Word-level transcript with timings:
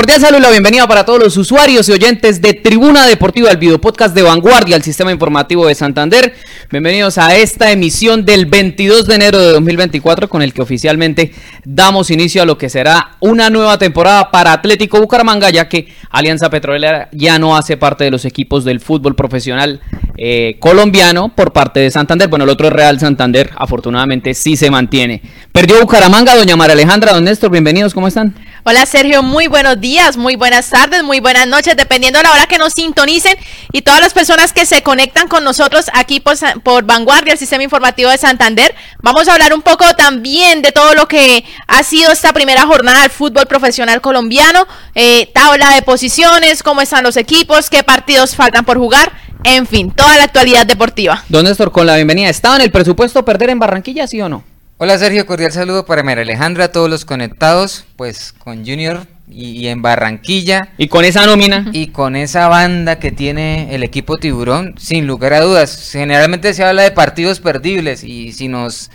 Cordial 0.00 0.18
saludo 0.18 0.38
y 0.38 0.42
la 0.44 0.50
bienvenida 0.50 0.88
para 0.88 1.04
todos 1.04 1.18
los 1.18 1.36
usuarios 1.36 1.86
y 1.86 1.92
oyentes 1.92 2.40
de 2.40 2.54
Tribuna 2.54 3.06
Deportiva, 3.06 3.50
el 3.50 3.58
video 3.58 3.78
podcast 3.78 4.14
de 4.14 4.22
Vanguardia, 4.22 4.74
el 4.74 4.82
sistema 4.82 5.12
informativo 5.12 5.66
de 5.66 5.74
Santander. 5.74 6.32
Bienvenidos 6.70 7.18
a 7.18 7.36
esta 7.36 7.70
emisión 7.70 8.24
del 8.24 8.46
22 8.46 9.06
de 9.06 9.14
enero 9.14 9.38
de 9.38 9.52
2024 9.52 10.30
con 10.30 10.40
el 10.40 10.54
que 10.54 10.62
oficialmente 10.62 11.34
damos 11.66 12.10
inicio 12.10 12.40
a 12.40 12.46
lo 12.46 12.56
que 12.56 12.70
será 12.70 13.18
una 13.20 13.50
nueva 13.50 13.76
temporada 13.76 14.30
para 14.30 14.54
Atlético 14.54 14.98
Bucaramanga, 14.98 15.50
ya 15.50 15.68
que 15.68 15.92
Alianza 16.08 16.48
Petrolera 16.48 17.10
ya 17.12 17.38
no 17.38 17.54
hace 17.54 17.76
parte 17.76 18.04
de 18.04 18.10
los 18.10 18.24
equipos 18.24 18.64
del 18.64 18.80
fútbol 18.80 19.14
profesional 19.14 19.82
eh, 20.16 20.56
colombiano 20.60 21.34
por 21.34 21.52
parte 21.52 21.80
de 21.80 21.90
Santander. 21.90 22.28
Bueno, 22.28 22.44
el 22.44 22.50
otro 22.50 22.68
es 22.68 22.72
Real 22.72 22.98
Santander, 22.98 23.50
afortunadamente 23.54 24.32
sí 24.32 24.56
se 24.56 24.70
mantiene. 24.70 25.20
Perdió 25.52 25.78
Bucaramanga, 25.78 26.36
doña 26.36 26.56
María 26.56 26.72
Alejandra, 26.72 27.12
don 27.12 27.24
Néstor, 27.24 27.50
bienvenidos, 27.50 27.92
¿cómo 27.92 28.08
están? 28.08 28.34
Hola 28.62 28.84
Sergio, 28.84 29.22
muy 29.22 29.46
buenos 29.46 29.80
días, 29.80 30.18
muy 30.18 30.36
buenas 30.36 30.68
tardes, 30.68 31.02
muy 31.02 31.18
buenas 31.18 31.46
noches, 31.46 31.74
dependiendo 31.78 32.18
de 32.18 32.24
la 32.24 32.32
hora 32.32 32.46
que 32.46 32.58
nos 32.58 32.74
sintonicen 32.74 33.34
y 33.72 33.80
todas 33.80 34.00
las 34.00 34.12
personas 34.12 34.52
que 34.52 34.66
se 34.66 34.82
conectan 34.82 35.28
con 35.28 35.44
nosotros 35.44 35.86
aquí 35.94 36.20
por, 36.20 36.36
por, 36.62 36.84
Vanguardia, 36.84 37.32
el 37.32 37.38
Sistema 37.38 37.62
Informativo 37.62 38.10
de 38.10 38.18
Santander. 38.18 38.74
Vamos 39.02 39.28
a 39.28 39.32
hablar 39.32 39.54
un 39.54 39.62
poco 39.62 39.86
también 39.94 40.60
de 40.60 40.72
todo 40.72 40.94
lo 40.94 41.08
que 41.08 41.42
ha 41.68 41.82
sido 41.82 42.12
esta 42.12 42.34
primera 42.34 42.66
jornada 42.66 43.00
del 43.00 43.10
fútbol 43.10 43.46
profesional 43.46 44.02
colombiano, 44.02 44.66
eh, 44.94 45.30
tabla 45.32 45.70
de 45.70 45.80
posiciones, 45.80 46.62
cómo 46.62 46.82
están 46.82 47.02
los 47.02 47.16
equipos, 47.16 47.70
qué 47.70 47.82
partidos 47.82 48.36
faltan 48.36 48.66
por 48.66 48.76
jugar, 48.76 49.10
en 49.42 49.66
fin, 49.66 49.90
toda 49.90 50.18
la 50.18 50.24
actualidad 50.24 50.66
deportiva. 50.66 51.24
Don 51.30 51.46
Néstor, 51.46 51.72
con 51.72 51.86
la 51.86 51.96
bienvenida, 51.96 52.28
¿estaba 52.28 52.56
en 52.56 52.62
el 52.62 52.70
presupuesto 52.70 53.24
perder 53.24 53.48
en 53.48 53.58
Barranquilla, 53.58 54.06
sí 54.06 54.20
o 54.20 54.28
no? 54.28 54.49
Hola 54.82 54.96
Sergio, 54.96 55.26
cordial 55.26 55.52
saludo 55.52 55.84
para 55.84 56.02
María 56.02 56.22
Alejandra, 56.22 56.64
a 56.64 56.72
todos 56.72 56.88
los 56.88 57.04
conectados, 57.04 57.84
pues 57.96 58.32
con 58.32 58.64
Junior 58.64 59.06
y, 59.28 59.66
en 59.66 59.82
Barranquilla. 59.82 60.70
Y 60.78 60.88
con 60.88 61.04
esa 61.04 61.26
nómina. 61.26 61.68
Y 61.74 61.88
con 61.88 62.16
esa 62.16 62.48
banda 62.48 62.98
que 62.98 63.12
tiene 63.12 63.74
el 63.74 63.82
equipo 63.82 64.16
Tiburón, 64.16 64.76
sin 64.78 65.06
lugar 65.06 65.34
a 65.34 65.42
dudas. 65.42 65.90
Generalmente 65.92 66.54
se 66.54 66.64
habla 66.64 66.80
de 66.80 66.92
partidos 66.92 67.40
perdibles 67.40 68.04
y 68.04 68.32
si 68.32 68.48
nos 68.48 68.90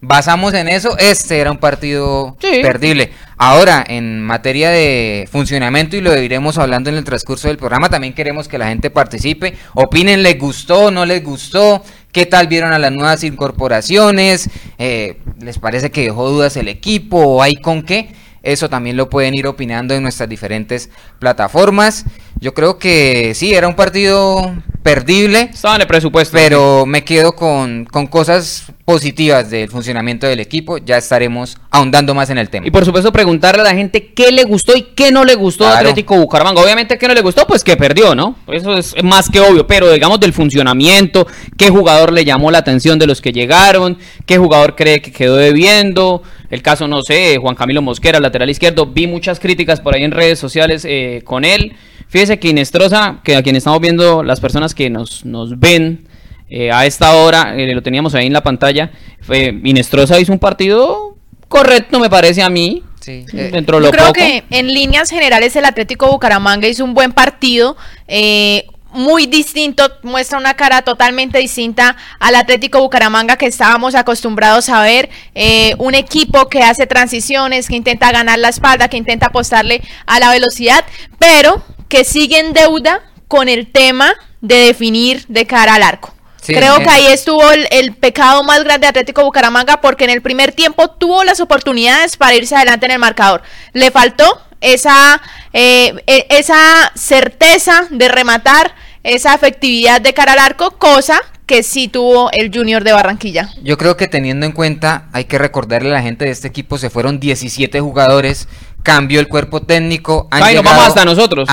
basamos 0.00 0.54
en 0.54 0.68
eso, 0.68 0.96
este 0.96 1.38
era 1.38 1.50
un 1.50 1.58
partido 1.58 2.38
perdible. 2.40 3.12
Ahora, 3.36 3.84
en 3.86 4.22
materia 4.22 4.70
de 4.70 5.28
funcionamiento, 5.30 5.96
y 5.96 6.00
lo 6.00 6.16
iremos 6.16 6.56
hablando 6.56 6.88
en 6.88 6.96
el 6.96 7.04
transcurso 7.04 7.48
del 7.48 7.58
programa, 7.58 7.90
también 7.90 8.14
queremos 8.14 8.48
que 8.48 8.56
la 8.56 8.68
gente 8.68 8.88
participe, 8.88 9.54
opinen, 9.74 10.22
les 10.22 10.38
gustó, 10.38 10.90
no 10.90 11.04
les 11.04 11.22
gustó, 11.22 11.82
qué 12.12 12.24
tal 12.24 12.46
vieron 12.46 12.72
a 12.72 12.78
las 12.78 12.92
nuevas 12.92 13.24
incorporaciones, 13.24 14.48
eh, 14.78 15.18
les 15.40 15.58
parece 15.58 15.90
que 15.90 16.02
dejó 16.02 16.28
dudas 16.28 16.56
el 16.56 16.68
equipo 16.68 17.18
o 17.18 17.42
hay 17.42 17.56
con 17.56 17.82
qué. 17.82 18.14
Eso 18.42 18.68
también 18.68 18.96
lo 18.96 19.10
pueden 19.10 19.34
ir 19.34 19.46
opinando 19.46 19.94
en 19.94 20.02
nuestras 20.02 20.28
diferentes 20.28 20.90
plataformas. 21.18 22.04
Yo 22.38 22.54
creo 22.54 22.78
que 22.78 23.32
sí, 23.34 23.54
era 23.54 23.66
un 23.66 23.74
partido 23.74 24.54
perdible. 24.86 25.50
Estaba 25.52 25.74
en 25.74 25.80
el 25.80 25.86
presupuesto. 25.88 26.36
Pero 26.36 26.86
me 26.86 27.02
quedo 27.02 27.34
con, 27.34 27.86
con, 27.86 28.06
cosas 28.06 28.66
positivas 28.84 29.50
del 29.50 29.68
funcionamiento 29.68 30.28
del 30.28 30.38
equipo. 30.38 30.78
Ya 30.78 30.96
estaremos 30.96 31.58
ahondando 31.72 32.14
más 32.14 32.30
en 32.30 32.38
el 32.38 32.48
tema. 32.50 32.68
Y 32.68 32.70
por 32.70 32.84
supuesto 32.84 33.10
preguntarle 33.10 33.62
a 33.62 33.64
la 33.64 33.74
gente 33.74 34.12
qué 34.14 34.30
le 34.30 34.44
gustó 34.44 34.76
y 34.76 34.82
qué 34.94 35.10
no 35.10 35.24
le 35.24 35.34
gustó 35.34 35.66
a 35.66 35.78
Atlético 35.78 36.16
Bucaramanga. 36.16 36.62
Obviamente 36.62 36.96
que 36.98 37.08
no 37.08 37.14
le 37.14 37.20
gustó, 37.20 37.48
pues 37.48 37.64
que 37.64 37.76
perdió, 37.76 38.14
¿no? 38.14 38.36
Eso 38.46 38.76
es 38.76 38.94
más 39.02 39.28
que 39.28 39.40
obvio. 39.40 39.66
Pero 39.66 39.90
digamos 39.90 40.20
del 40.20 40.32
funcionamiento, 40.32 41.26
qué 41.58 41.68
jugador 41.68 42.12
le 42.12 42.24
llamó 42.24 42.52
la 42.52 42.58
atención 42.58 42.96
de 43.00 43.08
los 43.08 43.20
que 43.20 43.32
llegaron, 43.32 43.98
qué 44.24 44.38
jugador 44.38 44.76
cree 44.76 45.02
que 45.02 45.10
quedó 45.10 45.34
debiendo. 45.34 46.22
El 46.48 46.62
caso, 46.62 46.86
no 46.86 47.02
sé, 47.02 47.38
Juan 47.38 47.56
Camilo 47.56 47.82
Mosquera, 47.82 48.20
lateral 48.20 48.50
izquierdo. 48.50 48.86
Vi 48.86 49.08
muchas 49.08 49.40
críticas 49.40 49.80
por 49.80 49.96
ahí 49.96 50.04
en 50.04 50.12
redes 50.12 50.38
sociales 50.38 50.84
eh, 50.88 51.22
con 51.24 51.44
él. 51.44 51.74
Fíjese 52.08 52.38
que 52.38 52.48
Inestrosa, 52.48 53.20
que 53.24 53.36
a 53.36 53.42
quien 53.42 53.56
estamos 53.56 53.80
viendo 53.80 54.22
las 54.22 54.40
personas 54.40 54.74
que 54.74 54.90
nos, 54.90 55.24
nos 55.24 55.58
ven 55.58 56.08
eh, 56.48 56.70
a 56.70 56.86
esta 56.86 57.14
hora, 57.14 57.54
eh, 57.56 57.74
lo 57.74 57.82
teníamos 57.82 58.14
ahí 58.14 58.26
en 58.26 58.32
la 58.32 58.42
pantalla, 58.42 58.92
fue, 59.20 59.60
Inestrosa 59.64 60.20
hizo 60.20 60.32
un 60.32 60.38
partido 60.38 61.16
correcto, 61.48 61.98
me 61.98 62.10
parece 62.10 62.42
a 62.42 62.50
mí. 62.50 62.82
Sí. 63.00 63.24
Dentro 63.32 63.76
de 63.76 63.82
lo 63.82 63.92
Yo 63.92 63.92
creo 63.92 64.12
que 64.12 64.42
en 64.50 64.66
líneas 64.66 65.10
generales 65.10 65.54
el 65.54 65.64
Atlético 65.64 66.10
Bucaramanga 66.10 66.66
hizo 66.66 66.84
un 66.84 66.92
buen 66.92 67.12
partido. 67.12 67.76
Eh, 68.08 68.66
muy 68.96 69.26
distinto, 69.26 69.92
muestra 70.02 70.38
una 70.38 70.54
cara 70.54 70.82
totalmente 70.82 71.38
distinta 71.38 71.96
al 72.18 72.34
Atlético 72.34 72.80
Bucaramanga 72.80 73.36
que 73.36 73.46
estábamos 73.46 73.94
acostumbrados 73.94 74.68
a 74.70 74.82
ver, 74.82 75.10
eh, 75.34 75.74
un 75.78 75.94
equipo 75.94 76.48
que 76.48 76.62
hace 76.62 76.86
transiciones, 76.86 77.68
que 77.68 77.76
intenta 77.76 78.10
ganar 78.10 78.38
la 78.38 78.48
espalda, 78.48 78.88
que 78.88 78.96
intenta 78.96 79.26
apostarle 79.26 79.82
a 80.06 80.18
la 80.18 80.30
velocidad, 80.30 80.84
pero 81.18 81.62
que 81.88 82.04
sigue 82.04 82.38
en 82.38 82.52
deuda 82.52 83.02
con 83.28 83.48
el 83.48 83.70
tema 83.70 84.14
de 84.40 84.56
definir 84.56 85.24
de 85.28 85.46
cara 85.46 85.74
al 85.74 85.82
arco. 85.82 86.12
Creo 86.46 86.78
que 86.78 86.88
ahí 86.88 87.06
estuvo 87.06 87.42
el, 87.50 87.94
pecado 87.94 88.44
más 88.44 88.62
grande 88.62 88.84
de 88.84 88.90
Atlético 88.90 89.24
Bucaramanga 89.24 89.80
porque 89.80 90.04
en 90.04 90.10
el 90.10 90.22
primer 90.22 90.52
tiempo 90.52 90.88
tuvo 90.88 91.24
las 91.24 91.40
oportunidades 91.40 92.16
para 92.16 92.34
irse 92.34 92.54
adelante 92.54 92.86
en 92.86 92.92
el 92.92 92.98
marcador. 92.98 93.42
Le 93.72 93.90
faltó 93.90 94.40
esa, 94.60 95.20
eh, 95.52 95.94
e, 96.06 96.26
esa 96.30 96.92
certeza 96.94 97.88
de 97.90 98.08
rematar 98.08 98.74
esa 99.02 99.34
efectividad 99.34 100.00
de 100.00 100.14
cara 100.14 100.32
al 100.32 100.38
arco, 100.38 100.72
cosa 100.72 101.20
que 101.46 101.62
sí 101.62 101.86
tuvo 101.86 102.30
el 102.32 102.52
Junior 102.52 102.82
de 102.82 102.92
Barranquilla. 102.92 103.50
Yo 103.62 103.78
creo 103.78 103.96
que 103.96 104.08
teniendo 104.08 104.46
en 104.46 104.52
cuenta, 104.52 105.08
hay 105.12 105.26
que 105.26 105.38
recordarle 105.38 105.90
a 105.90 105.94
la 105.94 106.02
gente 106.02 106.24
de 106.24 106.32
este 106.32 106.48
equipo, 106.48 106.76
se 106.76 106.90
fueron 106.90 107.20
17 107.20 107.80
jugadores, 107.80 108.48
cambió 108.86 109.18
el 109.18 109.26
cuerpo 109.26 109.62
técnico. 109.62 110.28
Han 110.30 110.44
llegado, 110.44 110.62
vamos 110.62 110.86
hasta 110.86 111.04
nosotros. 111.04 111.48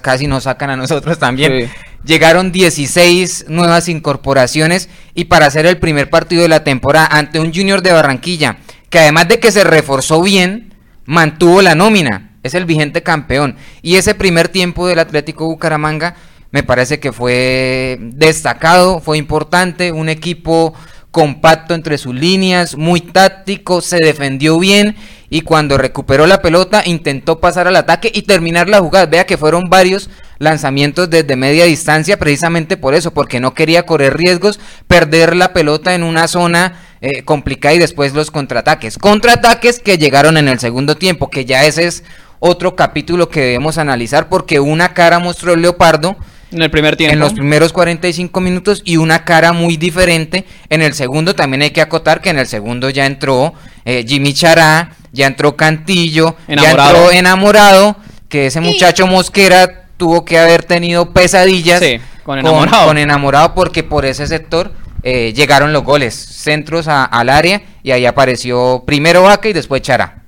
casi 0.00 0.26
nos 0.26 0.44
sacan 0.44 0.70
a 0.70 0.76
nosotros 0.76 1.18
también. 1.18 1.70
Llegaron 2.06 2.52
16 2.52 3.44
nuevas 3.48 3.90
incorporaciones 3.90 4.88
y 5.14 5.26
para 5.26 5.44
hacer 5.44 5.66
el 5.66 5.76
primer 5.76 6.08
partido 6.08 6.40
de 6.40 6.48
la 6.48 6.64
temporada 6.64 7.06
ante 7.10 7.38
un 7.38 7.52
Junior 7.52 7.82
de 7.82 7.92
Barranquilla, 7.92 8.56
que 8.88 8.98
además 8.98 9.28
de 9.28 9.38
que 9.38 9.52
se 9.52 9.62
reforzó 9.62 10.22
bien, 10.22 10.72
mantuvo 11.04 11.60
la 11.60 11.74
nómina. 11.74 12.30
Es 12.42 12.54
el 12.54 12.64
vigente 12.64 13.02
campeón. 13.02 13.56
Y 13.82 13.96
ese 13.96 14.14
primer 14.14 14.48
tiempo 14.48 14.86
del 14.86 15.00
Atlético 15.00 15.44
Bucaramanga 15.44 16.14
me 16.50 16.62
parece 16.62 16.98
que 16.98 17.12
fue 17.12 17.98
destacado, 18.00 19.00
fue 19.00 19.18
importante, 19.18 19.92
un 19.92 20.08
equipo 20.08 20.72
compacto 21.10 21.74
entre 21.74 21.98
sus 21.98 22.14
líneas, 22.14 22.78
muy 22.78 23.02
táctico, 23.02 23.82
se 23.82 23.98
defendió 23.98 24.58
bien 24.58 24.96
y 25.30 25.42
cuando 25.42 25.78
recuperó 25.78 26.26
la 26.26 26.42
pelota 26.42 26.82
intentó 26.84 27.38
pasar 27.38 27.68
al 27.68 27.76
ataque 27.76 28.10
y 28.12 28.22
terminar 28.22 28.68
la 28.68 28.80
jugada. 28.80 29.06
Vea 29.06 29.26
que 29.26 29.38
fueron 29.38 29.70
varios 29.70 30.10
lanzamientos 30.38 31.08
desde 31.08 31.36
media 31.36 31.64
distancia 31.64 32.18
precisamente 32.18 32.76
por 32.76 32.94
eso, 32.94 33.12
porque 33.12 33.38
no 33.38 33.54
quería 33.54 33.86
correr 33.86 34.16
riesgos, 34.16 34.58
perder 34.88 35.36
la 35.36 35.52
pelota 35.52 35.94
en 35.94 36.02
una 36.02 36.26
zona 36.26 36.80
eh, 37.00 37.22
complicada 37.22 37.76
y 37.76 37.78
después 37.78 38.12
los 38.12 38.32
contraataques. 38.32 38.98
Contraataques 38.98 39.78
que 39.78 39.98
llegaron 39.98 40.36
en 40.36 40.48
el 40.48 40.58
segundo 40.58 40.96
tiempo, 40.96 41.30
que 41.30 41.44
ya 41.44 41.64
ese 41.64 41.86
es 41.86 42.02
otro 42.40 42.74
capítulo 42.74 43.28
que 43.28 43.40
debemos 43.40 43.78
analizar 43.78 44.28
porque 44.28 44.58
una 44.58 44.94
cara 44.94 45.20
mostró 45.20 45.52
el 45.52 45.62
leopardo 45.62 46.16
en 46.50 46.62
el 46.62 46.70
primer 46.70 46.96
tiempo. 46.96 47.12
En 47.12 47.20
los 47.20 47.34
primeros 47.34 47.72
45 47.72 48.40
minutos 48.40 48.82
y 48.84 48.96
una 48.96 49.24
cara 49.24 49.52
muy 49.52 49.76
diferente 49.76 50.44
en 50.68 50.82
el 50.82 50.94
segundo. 50.94 51.36
También 51.36 51.62
hay 51.62 51.70
que 51.70 51.80
acotar 51.80 52.20
que 52.20 52.30
en 52.30 52.38
el 52.38 52.48
segundo 52.48 52.90
ya 52.90 53.06
entró 53.06 53.54
eh, 53.84 54.04
Jimmy 54.06 54.34
Chará, 54.34 54.96
ya 55.12 55.26
entró 55.26 55.56
Cantillo, 55.56 56.36
ya 56.48 56.70
entró 56.70 57.10
enamorado, 57.10 57.96
que 58.28 58.46
ese 58.46 58.60
muchacho 58.60 59.06
Mosquera 59.06 59.86
tuvo 59.96 60.24
que 60.24 60.38
haber 60.38 60.64
tenido 60.64 61.12
pesadillas 61.12 61.82
con, 62.22 62.38
enamorado. 62.38 62.86
Con, 62.86 62.98
enamorado 62.98 63.54
porque 63.54 63.82
por 63.82 64.04
ese 64.04 64.26
sector 64.26 64.72
eh, 65.02 65.32
llegaron 65.34 65.72
los 65.72 65.84
goles, 65.84 66.14
centros 66.14 66.88
al 66.88 67.28
área 67.28 67.62
y 67.82 67.90
ahí 67.90 68.06
apareció 68.06 68.84
primero 68.86 69.22
Vaca 69.22 69.48
y 69.48 69.52
después 69.52 69.82
Chará. 69.82 70.22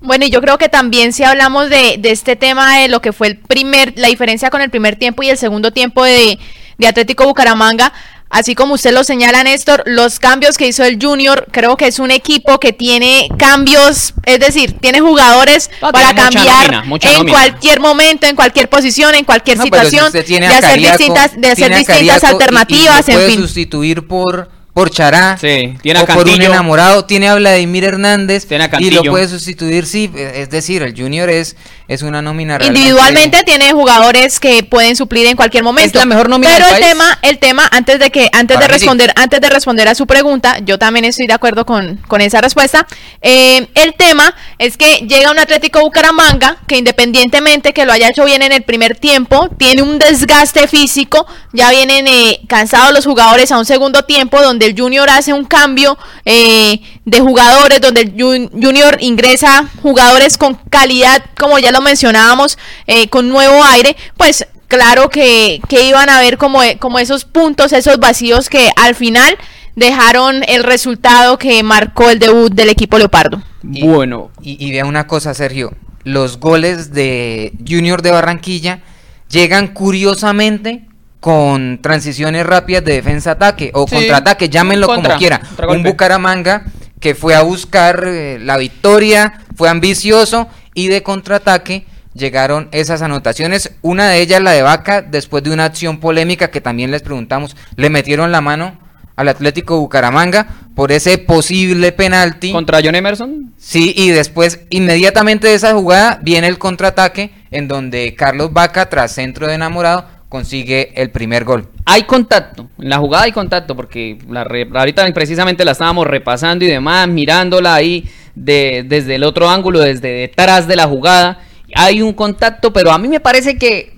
Bueno, 0.00 0.24
y 0.24 0.30
yo 0.30 0.40
creo 0.40 0.58
que 0.58 0.68
también 0.68 1.12
si 1.12 1.22
hablamos 1.22 1.70
de, 1.70 1.96
de, 1.98 2.10
este 2.10 2.34
tema 2.34 2.78
de 2.78 2.88
lo 2.88 3.00
que 3.00 3.12
fue 3.12 3.28
el 3.28 3.38
primer, 3.38 3.92
la 3.96 4.08
diferencia 4.08 4.50
con 4.50 4.60
el 4.60 4.68
primer 4.68 4.96
tiempo 4.96 5.22
y 5.22 5.30
el 5.30 5.38
segundo 5.38 5.70
tiempo 5.72 6.02
de, 6.02 6.38
de 6.78 6.86
Atlético 6.86 7.24
Bucaramanga, 7.24 7.92
así 8.32 8.54
como 8.54 8.74
usted 8.74 8.92
lo 8.92 9.04
señala, 9.04 9.44
Néstor, 9.44 9.84
los 9.86 10.18
cambios 10.18 10.56
que 10.56 10.66
hizo 10.66 10.82
el 10.82 10.98
Junior, 11.00 11.46
creo 11.52 11.76
que 11.76 11.86
es 11.86 11.98
un 11.98 12.10
equipo 12.10 12.58
que 12.58 12.72
tiene 12.72 13.28
cambios, 13.38 14.14
es 14.24 14.40
decir, 14.40 14.72
tiene 14.80 15.00
jugadores 15.00 15.70
para 15.80 16.14
cambiar 16.14 16.82
en 17.02 17.28
cualquier 17.28 17.78
momento, 17.78 18.26
en 18.26 18.34
cualquier 18.34 18.68
posición, 18.68 19.14
en 19.14 19.24
cualquier 19.24 19.58
situación, 19.60 20.10
de 20.10 20.46
hacer 20.46 20.80
distintas, 20.80 21.40
de 21.40 21.50
hacer 21.50 21.76
distintas 21.76 22.24
alternativas, 22.24 23.08
en 23.08 23.30
fin. 23.30 23.40
sustituir 23.40 24.08
por 24.08 24.61
por 24.74 24.90
Chará 24.90 25.36
sí, 25.38 25.74
tiene 25.82 26.00
o 26.00 26.06
por 26.06 26.26
un 26.26 26.40
enamorado, 26.40 27.04
tiene 27.04 27.28
a 27.28 27.34
Vladimir 27.34 27.84
Hernández 27.84 28.46
y 28.78 28.90
lo 28.90 29.02
puede 29.02 29.28
sustituir, 29.28 29.84
sí, 29.84 30.10
es 30.14 30.48
decir, 30.48 30.82
el 30.82 30.96
Junior 30.96 31.28
es, 31.28 31.56
es 31.88 32.00
una 32.00 32.22
nómina 32.22 32.58
Individualmente 32.62 33.42
tiene 33.44 33.72
jugadores 33.72 34.40
que 34.40 34.62
pueden 34.62 34.96
suplir 34.96 35.26
en 35.26 35.36
cualquier 35.36 35.62
momento. 35.62 35.88
Es 35.88 35.94
la 35.94 36.06
mejor 36.06 36.30
nómina 36.30 36.54
Pero 36.54 36.74
el 36.74 36.80
tema, 36.80 37.18
el 37.20 37.38
tema, 37.38 37.68
antes 37.70 37.98
de 37.98 38.10
que, 38.10 38.30
antes 38.32 38.58
de 38.58 38.66
responder, 38.66 39.12
antes 39.16 39.40
de 39.42 39.50
responder 39.50 39.88
a 39.88 39.94
su 39.94 40.06
pregunta, 40.06 40.58
yo 40.60 40.78
también 40.78 41.04
estoy 41.04 41.26
de 41.26 41.34
acuerdo 41.34 41.66
con, 41.66 41.96
con 42.08 42.22
esa 42.22 42.40
respuesta. 42.40 42.86
Eh, 43.20 43.68
el 43.74 43.94
tema 43.94 44.34
es 44.58 44.78
que 44.78 45.06
llega 45.06 45.30
un 45.30 45.38
Atlético 45.38 45.80
Bucaramanga 45.80 46.56
que 46.66 46.78
independientemente 46.78 47.74
que 47.74 47.84
lo 47.84 47.92
haya 47.92 48.08
hecho 48.08 48.24
bien 48.24 48.40
en 48.40 48.52
el 48.52 48.62
primer 48.62 48.96
tiempo, 48.96 49.50
tiene 49.58 49.82
un 49.82 49.98
desgaste 49.98 50.66
físico, 50.66 51.26
ya 51.52 51.70
vienen 51.70 52.06
eh, 52.06 52.40
cansados 52.48 52.94
los 52.94 53.04
jugadores 53.04 53.52
a 53.52 53.58
un 53.58 53.66
segundo 53.66 54.04
tiempo 54.04 54.40
donde 54.40 54.61
el 54.66 54.78
Junior 54.78 55.08
hace 55.10 55.32
un 55.32 55.44
cambio 55.44 55.98
eh, 56.24 56.80
de 57.04 57.20
jugadores, 57.20 57.80
donde 57.80 58.02
el 58.02 58.12
Junior 58.12 58.96
ingresa 59.00 59.68
jugadores 59.82 60.38
con 60.38 60.54
calidad, 60.70 61.24
como 61.38 61.58
ya 61.58 61.72
lo 61.72 61.80
mencionábamos, 61.80 62.58
eh, 62.86 63.08
con 63.08 63.28
nuevo 63.28 63.62
aire, 63.64 63.96
pues 64.16 64.46
claro 64.68 65.08
que, 65.10 65.60
iban 65.70 66.08
a 66.08 66.20
ver 66.20 66.38
como, 66.38 66.60
como 66.78 66.98
esos 66.98 67.24
puntos, 67.24 67.72
esos 67.72 67.98
vacíos 67.98 68.48
que 68.48 68.70
al 68.76 68.94
final 68.94 69.36
dejaron 69.76 70.42
el 70.48 70.64
resultado 70.64 71.38
que 71.38 71.62
marcó 71.62 72.10
el 72.10 72.18
debut 72.18 72.52
del 72.52 72.70
equipo 72.70 72.98
Leopardo. 72.98 73.42
bueno. 73.62 74.30
Y, 74.42 74.64
y 74.64 74.70
vea 74.70 74.84
una 74.84 75.06
cosa, 75.06 75.34
Sergio, 75.34 75.74
los 76.04 76.38
goles 76.38 76.92
de 76.92 77.52
Junior 77.66 78.02
de 78.02 78.10
Barranquilla 78.10 78.80
llegan 79.28 79.68
curiosamente 79.68 80.86
con 81.22 81.78
transiciones 81.80 82.44
rápidas 82.44 82.84
de 82.84 82.94
defensa-ataque 82.94 83.70
o 83.74 83.86
contraataque, 83.86 84.48
llámenlo 84.48 84.88
como 84.88 85.08
quiera. 85.18 85.40
Un 85.68 85.84
Bucaramanga 85.84 86.64
que 86.98 87.14
fue 87.14 87.36
a 87.36 87.42
buscar 87.42 88.02
eh, 88.08 88.40
la 88.40 88.56
victoria, 88.56 89.40
fue 89.54 89.68
ambicioso 89.68 90.48
y 90.74 90.88
de 90.88 91.04
contraataque 91.04 91.86
llegaron 92.12 92.68
esas 92.72 93.02
anotaciones. 93.02 93.70
Una 93.82 94.08
de 94.08 94.20
ellas, 94.20 94.42
la 94.42 94.50
de 94.50 94.62
Vaca, 94.62 95.00
después 95.00 95.44
de 95.44 95.52
una 95.52 95.66
acción 95.66 96.00
polémica 96.00 96.50
que 96.50 96.60
también 96.60 96.90
les 96.90 97.02
preguntamos, 97.02 97.56
le 97.76 97.88
metieron 97.88 98.32
la 98.32 98.40
mano 98.40 98.76
al 99.14 99.28
Atlético 99.28 99.78
Bucaramanga 99.78 100.48
por 100.74 100.90
ese 100.90 101.18
posible 101.18 101.92
penalti. 101.92 102.50
¿Contra 102.50 102.80
John 102.82 102.96
Emerson? 102.96 103.52
Sí, 103.58 103.94
y 103.96 104.10
después, 104.10 104.58
inmediatamente 104.70 105.46
de 105.46 105.54
esa 105.54 105.72
jugada, 105.72 106.18
viene 106.20 106.48
el 106.48 106.58
contraataque 106.58 107.30
en 107.52 107.68
donde 107.68 108.16
Carlos 108.16 108.52
Vaca, 108.52 108.88
tras 108.88 109.12
centro 109.12 109.46
de 109.46 109.54
enamorado, 109.54 110.06
consigue 110.32 110.94
el 110.94 111.10
primer 111.10 111.44
gol. 111.44 111.68
Hay 111.84 112.04
contacto, 112.04 112.70
en 112.78 112.88
la 112.88 112.96
jugada 112.96 113.24
hay 113.24 113.32
contacto, 113.32 113.76
porque 113.76 114.16
la 114.30 114.46
ahorita 114.72 115.06
precisamente 115.12 115.62
la 115.62 115.72
estábamos 115.72 116.06
repasando 116.06 116.64
y 116.64 116.68
demás, 116.68 117.06
mirándola 117.06 117.74
ahí 117.74 118.08
de, 118.34 118.82
desde 118.86 119.16
el 119.16 119.24
otro 119.24 119.50
ángulo, 119.50 119.80
desde 119.80 120.08
detrás 120.08 120.66
de 120.66 120.76
la 120.76 120.86
jugada. 120.86 121.42
Hay 121.74 122.00
un 122.00 122.14
contacto, 122.14 122.72
pero 122.72 122.92
a 122.92 122.96
mí 122.96 123.08
me 123.08 123.20
parece 123.20 123.58
que 123.58 123.92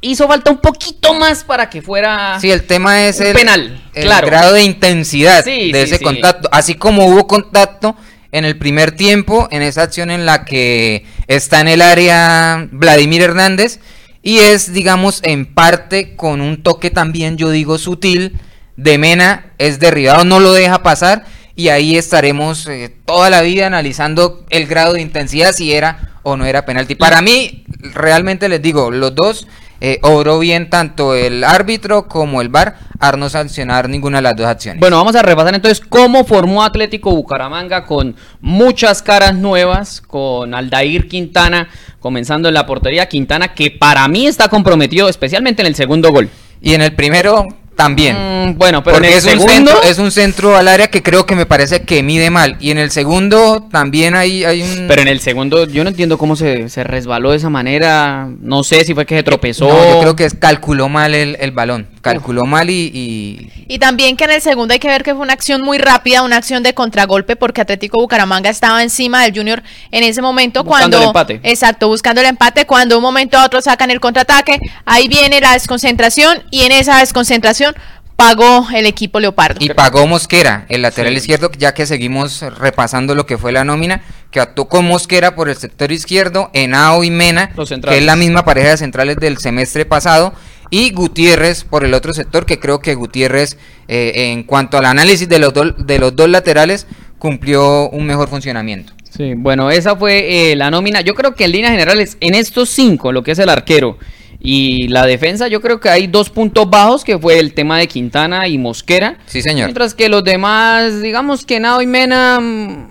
hizo 0.00 0.26
falta 0.26 0.50
un 0.50 0.58
poquito 0.58 1.14
más 1.14 1.44
para 1.44 1.70
que 1.70 1.80
fuera. 1.80 2.40
Sí, 2.40 2.50
el 2.50 2.64
tema 2.64 3.06
es 3.06 3.20
el, 3.20 3.32
penal, 3.32 3.80
el 3.94 4.08
grado 4.08 4.52
de 4.52 4.64
intensidad 4.64 5.44
de 5.44 5.80
ese 5.80 6.00
contacto. 6.00 6.48
Así 6.50 6.74
como 6.74 7.06
hubo 7.06 7.28
contacto 7.28 7.94
en 8.32 8.44
el 8.44 8.58
primer 8.58 8.96
tiempo, 8.96 9.46
en 9.52 9.62
esa 9.62 9.82
acción 9.82 10.10
en 10.10 10.26
la 10.26 10.44
que 10.44 11.06
está 11.28 11.60
en 11.60 11.68
el 11.68 11.82
área 11.82 12.66
Vladimir 12.72 13.22
Hernández 13.22 13.78
y 14.26 14.40
es, 14.40 14.72
digamos, 14.72 15.20
en 15.22 15.46
parte 15.46 16.16
con 16.16 16.40
un 16.40 16.60
toque 16.60 16.90
también, 16.90 17.36
yo 17.36 17.50
digo, 17.50 17.78
sutil. 17.78 18.40
De 18.76 18.98
Mena 18.98 19.52
es 19.58 19.78
derribado, 19.78 20.24
no 20.24 20.40
lo 20.40 20.52
deja 20.52 20.82
pasar. 20.82 21.24
Y 21.54 21.68
ahí 21.68 21.96
estaremos 21.96 22.66
eh, 22.66 22.92
toda 23.04 23.30
la 23.30 23.42
vida 23.42 23.68
analizando 23.68 24.44
el 24.50 24.66
grado 24.66 24.94
de 24.94 25.00
intensidad, 25.00 25.52
si 25.52 25.72
era 25.72 26.18
o 26.24 26.36
no 26.36 26.44
era 26.44 26.66
penalti. 26.66 26.96
Para 26.96 27.22
mí, 27.22 27.64
realmente 27.94 28.48
les 28.48 28.60
digo, 28.60 28.90
los 28.90 29.14
dos 29.14 29.46
eh, 29.80 29.98
obró 30.02 30.38
bien 30.38 30.70
tanto 30.70 31.14
el 31.14 31.44
árbitro 31.44 32.08
como 32.08 32.40
el 32.40 32.48
VAR 32.48 32.76
a 32.98 33.12
no 33.12 33.28
sancionar 33.28 33.88
ninguna 33.88 34.18
de 34.18 34.22
las 34.22 34.36
dos 34.36 34.46
acciones. 34.46 34.80
Bueno, 34.80 34.96
vamos 34.96 35.16
a 35.16 35.22
repasar 35.22 35.54
entonces 35.54 35.84
cómo 35.86 36.24
formó 36.24 36.62
Atlético 36.62 37.10
Bucaramanga 37.10 37.84
con 37.84 38.16
muchas 38.40 39.02
caras 39.02 39.34
nuevas, 39.34 40.00
con 40.00 40.54
Aldair 40.54 41.08
Quintana 41.08 41.68
comenzando 42.00 42.46
en 42.46 42.54
la 42.54 42.66
portería, 42.66 43.08
Quintana 43.08 43.52
que 43.52 43.70
para 43.70 44.06
mí 44.06 44.26
está 44.26 44.48
comprometido 44.48 45.08
especialmente 45.08 45.62
en 45.62 45.66
el 45.66 45.74
segundo 45.74 46.12
gol. 46.12 46.30
Y 46.60 46.74
en 46.74 46.82
el 46.82 46.94
primero 46.94 47.48
también. 47.76 48.16
Mm, 48.16 48.58
bueno, 48.58 48.82
pero 48.82 48.96
en 48.96 49.04
el 49.04 49.12
es 49.12 49.22
segundo... 49.22 49.44
un 49.44 49.50
centro, 49.50 49.82
es 49.82 49.98
un 49.98 50.10
centro 50.10 50.56
al 50.56 50.66
área 50.66 50.88
que 50.88 51.02
creo 51.02 51.26
que 51.26 51.36
me 51.36 51.46
parece 51.46 51.82
que 51.82 52.02
mide 52.02 52.30
mal. 52.30 52.56
Y 52.58 52.70
en 52.70 52.78
el 52.78 52.90
segundo 52.90 53.68
también 53.70 54.16
hay, 54.16 54.44
hay 54.44 54.62
un. 54.62 54.86
Pero 54.88 55.02
en 55.02 55.08
el 55.08 55.20
segundo, 55.20 55.66
yo 55.66 55.84
no 55.84 55.90
entiendo 55.90 56.18
cómo 56.18 56.34
se, 56.34 56.68
se 56.68 56.82
resbaló 56.82 57.30
de 57.30 57.36
esa 57.36 57.50
manera. 57.50 58.28
No 58.40 58.64
sé 58.64 58.84
si 58.84 58.94
fue 58.94 59.06
que 59.06 59.16
se 59.16 59.22
tropezó. 59.22 59.68
yo 59.68 60.00
creo 60.00 60.16
que 60.16 60.24
es, 60.24 60.34
calculó 60.34 60.88
mal 60.88 61.14
el, 61.14 61.36
el 61.38 61.52
balón. 61.52 61.86
Calculó 62.12 62.46
mal 62.46 62.70
y, 62.70 63.50
y, 63.68 63.78
también 63.78 64.16
que 64.16 64.24
en 64.24 64.30
el 64.30 64.40
segundo 64.42 64.72
hay 64.72 64.80
que 64.80 64.88
ver 64.88 65.02
que 65.02 65.14
fue 65.14 65.22
una 65.22 65.32
acción 65.32 65.62
muy 65.62 65.78
rápida, 65.78 66.22
una 66.22 66.36
acción 66.36 66.62
de 66.62 66.74
contragolpe, 66.74 67.36
porque 67.36 67.60
Atlético 67.60 67.98
Bucaramanga 67.98 68.50
estaba 68.50 68.82
encima 68.82 69.22
del 69.22 69.34
Junior 69.34 69.62
en 69.90 70.04
ese 70.04 70.22
momento. 70.22 70.64
Buscando 70.64 70.98
cuando, 70.98 70.98
el 70.98 71.04
empate. 71.08 71.40
Exacto, 71.42 71.88
buscando 71.88 72.20
el 72.20 72.26
empate. 72.26 72.66
Cuando 72.66 72.96
un 72.96 73.02
momento 73.02 73.38
a 73.38 73.44
otro 73.44 73.60
sacan 73.60 73.90
el 73.90 74.00
contraataque, 74.00 74.58
ahí 74.84 75.08
viene 75.08 75.40
la 75.40 75.52
desconcentración 75.52 76.42
y 76.50 76.62
en 76.62 76.72
esa 76.72 76.98
desconcentración 76.98 77.74
pagó 78.16 78.66
el 78.74 78.86
equipo 78.86 79.20
Leopardo. 79.20 79.58
Y 79.60 79.68
pagó 79.68 80.06
Mosquera, 80.06 80.64
el 80.68 80.82
lateral 80.82 81.16
izquierdo, 81.16 81.50
ya 81.56 81.74
que 81.74 81.86
seguimos 81.86 82.40
repasando 82.40 83.14
lo 83.14 83.26
que 83.26 83.38
fue 83.38 83.52
la 83.52 83.64
nómina, 83.64 84.02
que 84.30 84.40
actuó 84.40 84.68
con 84.68 84.86
Mosquera 84.86 85.34
por 85.34 85.48
el 85.48 85.56
sector 85.56 85.92
izquierdo, 85.92 86.50
Enao 86.54 87.04
y 87.04 87.10
Mena, 87.10 87.50
que 87.50 87.98
es 87.98 88.04
la 88.04 88.16
misma 88.16 88.44
pareja 88.44 88.70
de 88.70 88.76
centrales 88.78 89.16
del 89.16 89.38
semestre 89.38 89.84
pasado, 89.84 90.32
y 90.70 90.90
Gutiérrez 90.90 91.64
por 91.64 91.84
el 91.84 91.94
otro 91.94 92.14
sector, 92.14 92.46
que 92.46 92.58
creo 92.58 92.80
que 92.80 92.94
Gutiérrez, 92.94 93.56
eh, 93.88 94.32
en 94.32 94.42
cuanto 94.42 94.78
al 94.78 94.86
análisis 94.86 95.28
de 95.28 95.38
los, 95.38 95.52
de 95.54 95.98
los 95.98 96.14
dos 96.16 96.28
laterales, 96.28 96.86
cumplió 97.18 97.88
un 97.90 98.06
mejor 98.06 98.28
funcionamiento. 98.28 98.92
Sí, 99.16 99.34
bueno, 99.34 99.70
esa 99.70 99.96
fue 99.96 100.50
eh, 100.50 100.56
la 100.56 100.70
nómina. 100.70 101.00
Yo 101.00 101.14
creo 101.14 101.34
que 101.34 101.44
en 101.44 101.52
líneas 101.52 101.72
generales, 101.72 102.16
en 102.20 102.34
estos 102.34 102.68
cinco, 102.68 103.12
lo 103.12 103.22
que 103.22 103.32
es 103.32 103.38
el 103.38 103.48
arquero, 103.48 103.98
y 104.38 104.88
la 104.88 105.06
defensa, 105.06 105.48
yo 105.48 105.60
creo 105.60 105.80
que 105.80 105.88
hay 105.88 106.06
dos 106.06 106.30
puntos 106.30 106.68
bajos, 106.68 107.02
que 107.02 107.18
fue 107.18 107.38
el 107.38 107.54
tema 107.54 107.78
de 107.78 107.88
Quintana 107.88 108.46
y 108.46 108.58
Mosquera. 108.58 109.18
Sí, 109.26 109.42
señor. 109.42 109.66
Mientras 109.66 109.94
que 109.94 110.08
los 110.08 110.22
demás, 110.22 111.00
digamos 111.00 111.44
que 111.44 111.58
Nado 111.58 111.80
y 111.82 111.86
Mena, 111.86 112.38
mm, 112.40 112.88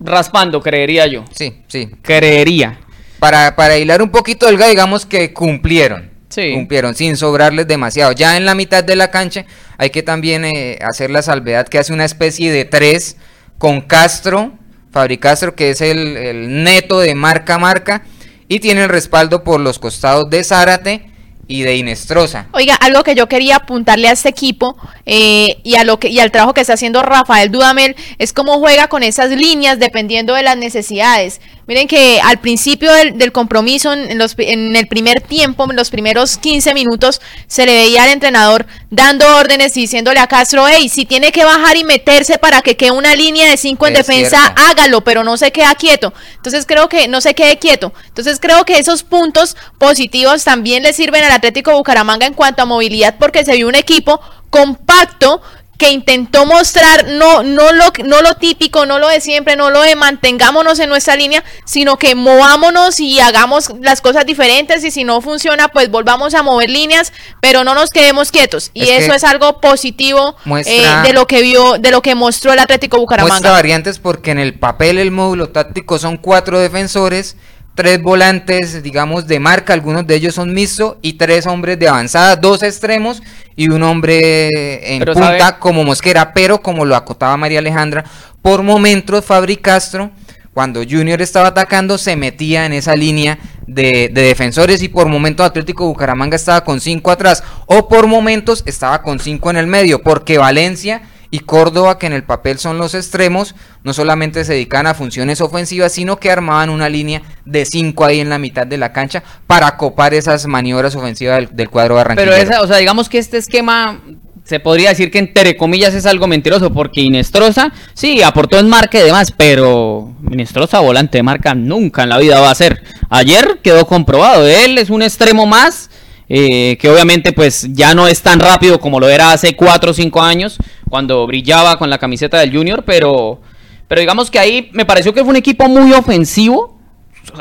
raspando, 0.00 0.62
creería 0.62 1.06
yo. 1.06 1.24
Sí, 1.32 1.54
sí. 1.68 1.90
Creería. 2.02 2.80
Para, 3.18 3.56
para 3.56 3.78
hilar 3.78 4.02
un 4.02 4.10
poquito 4.10 4.48
el 4.48 4.58
digamos 4.58 5.06
que 5.06 5.32
cumplieron. 5.32 6.15
Sí. 6.36 6.52
Cumplieron 6.52 6.94
sin 6.94 7.16
sobrarles 7.16 7.66
demasiado. 7.66 8.12
Ya 8.12 8.36
en 8.36 8.44
la 8.44 8.54
mitad 8.54 8.84
de 8.84 8.94
la 8.94 9.10
cancha 9.10 9.46
hay 9.78 9.88
que 9.88 10.02
también 10.02 10.44
eh, 10.44 10.78
hacer 10.82 11.08
la 11.08 11.22
salvedad 11.22 11.66
que 11.66 11.78
hace 11.78 11.94
una 11.94 12.04
especie 12.04 12.52
de 12.52 12.66
tres 12.66 13.16
con 13.56 13.80
Castro, 13.80 14.52
Fabricastro, 14.92 15.54
que 15.54 15.70
es 15.70 15.80
el, 15.80 16.18
el 16.18 16.62
neto 16.62 17.00
de 17.00 17.14
marca 17.14 17.54
a 17.54 17.58
marca 17.58 18.02
y 18.48 18.60
tiene 18.60 18.82
el 18.82 18.90
respaldo 18.90 19.44
por 19.44 19.60
los 19.60 19.78
costados 19.78 20.28
de 20.28 20.44
Zárate 20.44 21.10
y 21.48 21.62
de 21.62 21.76
Inestrosa. 21.76 22.48
Oiga, 22.52 22.74
algo 22.74 23.02
que 23.02 23.14
yo 23.14 23.28
quería 23.28 23.56
apuntarle 23.56 24.08
a 24.08 24.12
este 24.12 24.28
equipo 24.28 24.76
eh, 25.04 25.58
y 25.62 25.76
a 25.76 25.84
lo 25.84 25.98
que 25.98 26.08
y 26.08 26.18
al 26.18 26.30
trabajo 26.30 26.54
que 26.54 26.60
está 26.60 26.74
haciendo 26.74 27.02
Rafael 27.02 27.50
Dudamel 27.50 27.96
es 28.18 28.32
cómo 28.32 28.58
juega 28.58 28.88
con 28.88 29.02
esas 29.02 29.30
líneas 29.30 29.78
dependiendo 29.78 30.34
de 30.34 30.42
las 30.42 30.56
necesidades. 30.56 31.40
Miren 31.66 31.88
que 31.88 32.20
al 32.20 32.38
principio 32.38 32.92
del, 32.92 33.32
compromiso, 33.32 33.92
en, 33.92 34.18
los, 34.18 34.36
en, 34.38 34.76
el 34.76 34.86
primer 34.86 35.20
tiempo, 35.20 35.68
en 35.68 35.74
los 35.74 35.90
primeros 35.90 36.38
15 36.38 36.74
minutos, 36.74 37.20
se 37.48 37.66
le 37.66 37.74
veía 37.74 38.04
al 38.04 38.10
entrenador 38.10 38.66
dando 38.90 39.36
órdenes 39.36 39.76
y 39.76 39.80
diciéndole 39.80 40.20
a 40.20 40.28
Castro, 40.28 40.66
hey, 40.68 40.88
si 40.88 41.06
tiene 41.06 41.32
que 41.32 41.44
bajar 41.44 41.76
y 41.76 41.82
meterse 41.82 42.38
para 42.38 42.62
que 42.62 42.76
quede 42.76 42.92
una 42.92 43.16
línea 43.16 43.50
de 43.50 43.56
5 43.56 43.86
en 43.88 43.94
defensa, 43.94 44.46
hágalo, 44.56 45.02
pero 45.02 45.24
no 45.24 45.36
se 45.36 45.50
queda 45.50 45.74
quieto. 45.74 46.14
Entonces 46.36 46.66
creo 46.66 46.88
que 46.88 47.08
no 47.08 47.20
se 47.20 47.34
quede 47.34 47.58
quieto. 47.58 47.92
Entonces 48.06 48.38
creo 48.40 48.64
que 48.64 48.78
esos 48.78 49.02
puntos 49.02 49.56
positivos 49.78 50.44
también 50.44 50.84
le 50.84 50.92
sirven 50.92 51.24
al 51.24 51.32
Atlético 51.32 51.72
Bucaramanga 51.72 52.26
en 52.26 52.34
cuanto 52.34 52.62
a 52.62 52.66
movilidad 52.66 53.16
porque 53.18 53.44
se 53.44 53.56
vio 53.56 53.66
un 53.66 53.74
equipo 53.74 54.20
compacto 54.50 55.42
que 55.78 55.90
intentó 55.90 56.46
mostrar 56.46 57.06
no, 57.08 57.42
no, 57.42 57.72
lo, 57.72 57.92
no 58.04 58.22
lo 58.22 58.34
típico, 58.34 58.86
no 58.86 58.98
lo 58.98 59.08
de 59.08 59.20
siempre, 59.20 59.56
no 59.56 59.70
lo 59.70 59.82
de 59.82 59.94
mantengámonos 59.94 60.78
en 60.78 60.88
nuestra 60.88 61.16
línea, 61.16 61.44
sino 61.64 61.96
que 61.96 62.14
movámonos 62.14 63.00
y 63.00 63.20
hagamos 63.20 63.72
las 63.80 64.00
cosas 64.00 64.24
diferentes 64.26 64.84
y 64.84 64.90
si 64.90 65.04
no 65.04 65.20
funciona, 65.20 65.68
pues 65.68 65.90
volvamos 65.90 66.34
a 66.34 66.42
mover 66.42 66.70
líneas, 66.70 67.12
pero 67.40 67.64
no 67.64 67.74
nos 67.74 67.90
quedemos 67.90 68.30
quietos. 68.30 68.70
Y 68.74 68.88
eso 68.88 69.12
es 69.12 69.24
algo 69.24 69.60
positivo 69.60 70.36
eh, 70.66 70.86
de 71.02 71.12
lo 71.12 71.26
que 71.26 71.42
vio, 71.42 71.78
de 71.78 71.90
lo 71.90 72.02
que 72.02 72.14
mostró 72.14 72.52
el 72.52 72.58
Atlético 72.58 72.98
Bucaramanga. 72.98 73.34
Muestra 73.34 73.52
variantes 73.52 73.98
porque 73.98 74.30
en 74.30 74.38
el 74.38 74.58
papel 74.58 74.98
el 74.98 75.10
módulo 75.10 75.50
táctico 75.50 75.98
son 75.98 76.16
cuatro 76.16 76.58
defensores, 76.58 77.36
tres 77.76 78.02
volantes, 78.02 78.82
digamos, 78.82 79.26
de 79.26 79.38
marca, 79.38 79.74
algunos 79.74 80.06
de 80.06 80.16
ellos 80.16 80.34
son 80.34 80.52
mixto, 80.54 80.98
y 81.02 81.12
tres 81.12 81.46
hombres 81.46 81.78
de 81.78 81.88
avanzada, 81.88 82.34
dos 82.34 82.62
extremos 82.62 83.22
y 83.54 83.68
un 83.68 83.82
hombre 83.82 84.96
en 84.96 85.04
punta 85.04 85.58
como 85.58 85.84
Mosquera, 85.84 86.32
pero 86.32 86.62
como 86.62 86.86
lo 86.86 86.96
acotaba 86.96 87.36
María 87.36 87.58
Alejandra, 87.58 88.04
por 88.40 88.62
momentos 88.62 89.24
Fabri 89.24 89.58
Castro, 89.58 90.10
cuando 90.54 90.82
Junior 90.88 91.20
estaba 91.20 91.48
atacando, 91.48 91.98
se 91.98 92.16
metía 92.16 92.64
en 92.64 92.72
esa 92.72 92.96
línea 92.96 93.38
de, 93.66 94.08
de, 94.10 94.22
defensores 94.22 94.82
y 94.82 94.88
por 94.88 95.06
momentos 95.08 95.44
Atlético 95.44 95.86
Bucaramanga 95.86 96.36
estaba 96.36 96.64
con 96.64 96.80
cinco 96.80 97.10
atrás, 97.10 97.44
o 97.66 97.90
por 97.90 98.06
momentos 98.06 98.62
estaba 98.64 99.02
con 99.02 99.18
cinco 99.20 99.50
en 99.50 99.58
el 99.58 99.66
medio, 99.66 100.02
porque 100.02 100.38
Valencia 100.38 101.02
y 101.30 101.40
Córdoba, 101.40 101.98
que 101.98 102.06
en 102.06 102.12
el 102.12 102.24
papel 102.24 102.58
son 102.58 102.78
los 102.78 102.94
extremos, 102.94 103.54
no 103.82 103.92
solamente 103.92 104.44
se 104.44 104.54
dedican 104.54 104.86
a 104.86 104.94
funciones 104.94 105.40
ofensivas, 105.40 105.92
sino 105.92 106.18
que 106.18 106.30
armaban 106.30 106.70
una 106.70 106.88
línea 106.88 107.22
de 107.44 107.64
cinco 107.64 108.04
ahí 108.04 108.20
en 108.20 108.28
la 108.28 108.38
mitad 108.38 108.66
de 108.66 108.78
la 108.78 108.92
cancha 108.92 109.22
para 109.46 109.76
copar 109.76 110.14
esas 110.14 110.46
maniobras 110.46 110.94
ofensivas 110.94 111.48
del, 111.54 111.70
cuadro 111.70 111.96
barranquillero. 111.96 112.36
Pero 112.36 112.62
o 112.62 112.66
sea, 112.66 112.76
digamos 112.76 113.08
que 113.08 113.18
este 113.18 113.38
esquema 113.38 114.00
se 114.44 114.60
podría 114.60 114.90
decir 114.90 115.10
que 115.10 115.18
entre 115.18 115.56
comillas 115.56 115.92
es 115.94 116.06
algo 116.06 116.28
mentiroso 116.28 116.72
porque 116.72 117.00
Inestrosa 117.00 117.72
sí 117.94 118.22
aportó 118.22 118.58
en 118.58 118.68
marca 118.68 118.98
y 118.98 119.02
demás, 119.02 119.32
pero 119.36 120.12
Inestrosa 120.30 120.78
volante 120.78 121.18
de 121.18 121.22
marca 121.24 121.54
nunca 121.54 122.04
en 122.04 122.10
la 122.10 122.18
vida 122.18 122.40
va 122.40 122.50
a 122.50 122.54
ser. 122.54 122.82
Ayer 123.10 123.58
quedó 123.62 123.86
comprobado, 123.86 124.46
él 124.46 124.78
es 124.78 124.90
un 124.90 125.02
extremo 125.02 125.46
más 125.46 125.90
eh, 126.28 126.76
que 126.80 126.88
obviamente 126.88 127.32
pues 127.32 127.68
ya 127.72 127.94
no 127.94 128.08
es 128.08 128.20
tan 128.20 128.40
rápido 128.40 128.80
como 128.80 128.98
lo 128.98 129.08
era 129.08 129.30
hace 129.30 129.54
4 129.54 129.90
o 129.92 129.94
5 129.94 130.22
años 130.22 130.58
cuando 130.88 131.26
brillaba 131.26 131.78
con 131.78 131.90
la 131.90 131.98
camiseta 131.98 132.38
del 132.38 132.54
Junior, 132.54 132.84
pero, 132.84 133.40
pero 133.88 134.00
digamos 134.00 134.30
que 134.30 134.38
ahí 134.38 134.70
me 134.72 134.84
pareció 134.84 135.12
que 135.12 135.20
fue 135.20 135.30
un 135.30 135.36
equipo 135.36 135.68
muy 135.68 135.92
ofensivo 135.92 136.78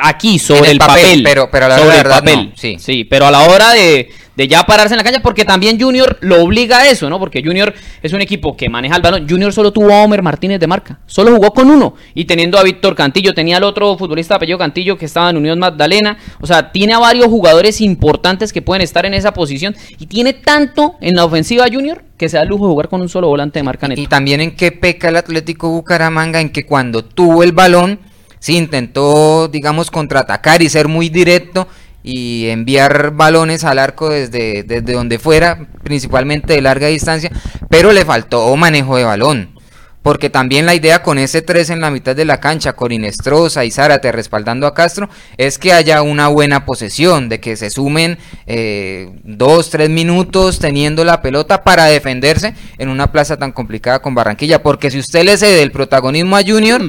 aquí 0.02 0.40
sobre 0.40 0.72
el, 0.72 0.78
papel, 0.78 1.22
pero, 1.24 1.50
pero 1.52 1.66
a 1.66 1.70
la 1.70 1.78
sobre 1.78 1.98
verdad, 1.98 2.20
papel, 2.20 2.54
sí. 2.56 2.78
sí, 2.80 3.04
pero 3.04 3.28
a 3.28 3.32
la 3.32 3.42
hora 3.42 3.72
de, 3.74 4.10
de 4.36 4.48
ya 4.48 4.64
pararse 4.64 4.94
en 4.94 4.98
la 4.98 5.04
cancha, 5.04 5.22
porque 5.22 5.46
también 5.46 5.80
Junior 5.80 6.18
lo 6.22 6.44
obliga 6.44 6.80
a 6.80 6.90
eso, 6.90 7.10
¿no? 7.10 7.20
Porque 7.20 7.42
Junior 7.44 7.74
es 8.02 8.14
un 8.14 8.22
equipo 8.22 8.56
que 8.56 8.70
maneja 8.70 8.96
el 8.96 9.02
balón. 9.02 9.28
Junior 9.30 9.54
solo 9.54 9.72
tuvo 9.72 9.92
a 9.92 10.04
Homer 10.04 10.22
Martínez 10.22 10.60
de 10.60 10.68
marca, 10.68 11.00
solo 11.06 11.36
jugó 11.36 11.54
con 11.54 11.70
uno. 11.70 11.96
Y 12.14 12.26
teniendo 12.26 12.58
a 12.58 12.64
Víctor 12.64 12.96
Cantillo, 12.96 13.34
tenía 13.34 13.58
al 13.58 13.64
otro 13.64 13.98
futbolista 13.98 14.36
apellido 14.36 14.58
Cantillo 14.58 14.98
que 14.98 15.06
estaba 15.06 15.30
en 15.30 15.38
Unión 15.38 15.60
Magdalena. 15.60 16.18
O 16.42 16.48
sea, 16.48 16.72
tiene 16.72 16.94
a 16.94 17.00
varios 17.00 17.28
jugadores 17.28 17.82
importantes 17.82 18.52
que 18.52 18.62
pueden 18.62 18.82
estar 18.82 19.06
en 19.06 19.14
esa 19.14 19.34
posición. 19.34 19.76
Y 20.00 20.08
tiene 20.08 20.34
tanto 20.34 20.96
en 21.02 21.16
la 21.16 21.26
ofensiva 21.26 21.66
Junior 21.72 22.04
que 22.18 22.30
se 22.30 22.38
da 22.38 22.44
el 22.44 22.50
lujo 22.50 22.66
de 22.66 22.72
jugar 22.72 22.90
con 22.90 23.02
un 23.02 23.10
solo 23.10 23.28
volante 23.28 23.60
de 23.60 23.64
marca 23.64 23.88
Y 23.96 24.08
también 24.08 24.42
en 24.42 24.56
qué 24.56 24.72
peca 24.72 25.10
el 25.10 25.18
Atlético 25.18 25.70
Bucaramanga, 25.70 26.40
en 26.40 26.50
que 26.50 26.66
cuando 26.66 27.04
tuvo 27.04 27.44
el 27.44 27.52
balón, 27.52 28.00
sí 28.40 28.58
intentó, 28.58 29.48
digamos, 29.48 29.92
contraatacar 29.92 30.62
y 30.62 30.70
ser 30.70 30.88
muy 30.88 31.10
directo 31.10 31.68
y 32.06 32.50
enviar 32.50 33.12
balones 33.12 33.64
al 33.64 33.80
arco 33.80 34.10
desde, 34.10 34.62
desde 34.62 34.94
donde 34.94 35.18
fuera, 35.18 35.68
principalmente 35.84 36.54
de 36.54 36.62
larga 36.62 36.86
distancia, 36.86 37.32
pero 37.68 37.92
le 37.94 38.06
faltó 38.06 38.56
manejo 38.56 38.96
de 38.96 39.06
balón. 39.06 39.56
Porque 40.04 40.30
también 40.30 40.68
la 40.68 40.76
idea 40.76 41.02
con 41.02 41.18
ese 41.18 41.42
3 41.42 41.72
en 41.72 41.82
la 41.82 41.90
mitad 41.90 42.16
de 42.16 42.26
la 42.26 42.40
cancha, 42.40 42.74
con 42.74 42.92
Inestrosa 42.92 43.66
y 43.66 43.72
Zárate 43.72 44.12
respaldando 44.12 44.68
a 44.68 44.76
Castro, 44.76 45.10
es 45.38 45.58
que 45.58 45.74
haya 45.74 46.04
una 46.04 46.28
buena 46.28 46.64
posesión, 46.64 47.28
de 47.28 47.40
que 47.40 47.56
se 47.56 47.72
sumen 47.72 48.20
eh, 48.46 49.10
dos, 49.24 49.72
tres 49.72 49.90
minutos 49.90 50.60
teniendo 50.60 51.04
la 51.06 51.24
pelota 51.24 51.64
para 51.64 51.86
defenderse 51.86 52.54
en 52.78 52.90
una 52.90 53.12
plaza 53.12 53.38
tan 53.38 53.52
complicada 53.52 53.98
con 54.04 54.14
Barranquilla. 54.14 54.62
Porque 54.62 54.92
si 54.92 55.00
usted 55.00 55.24
le 55.24 55.38
cede 55.38 55.64
el 55.64 55.72
protagonismo 55.72 56.38
a 56.38 56.44
Junior, 56.44 56.84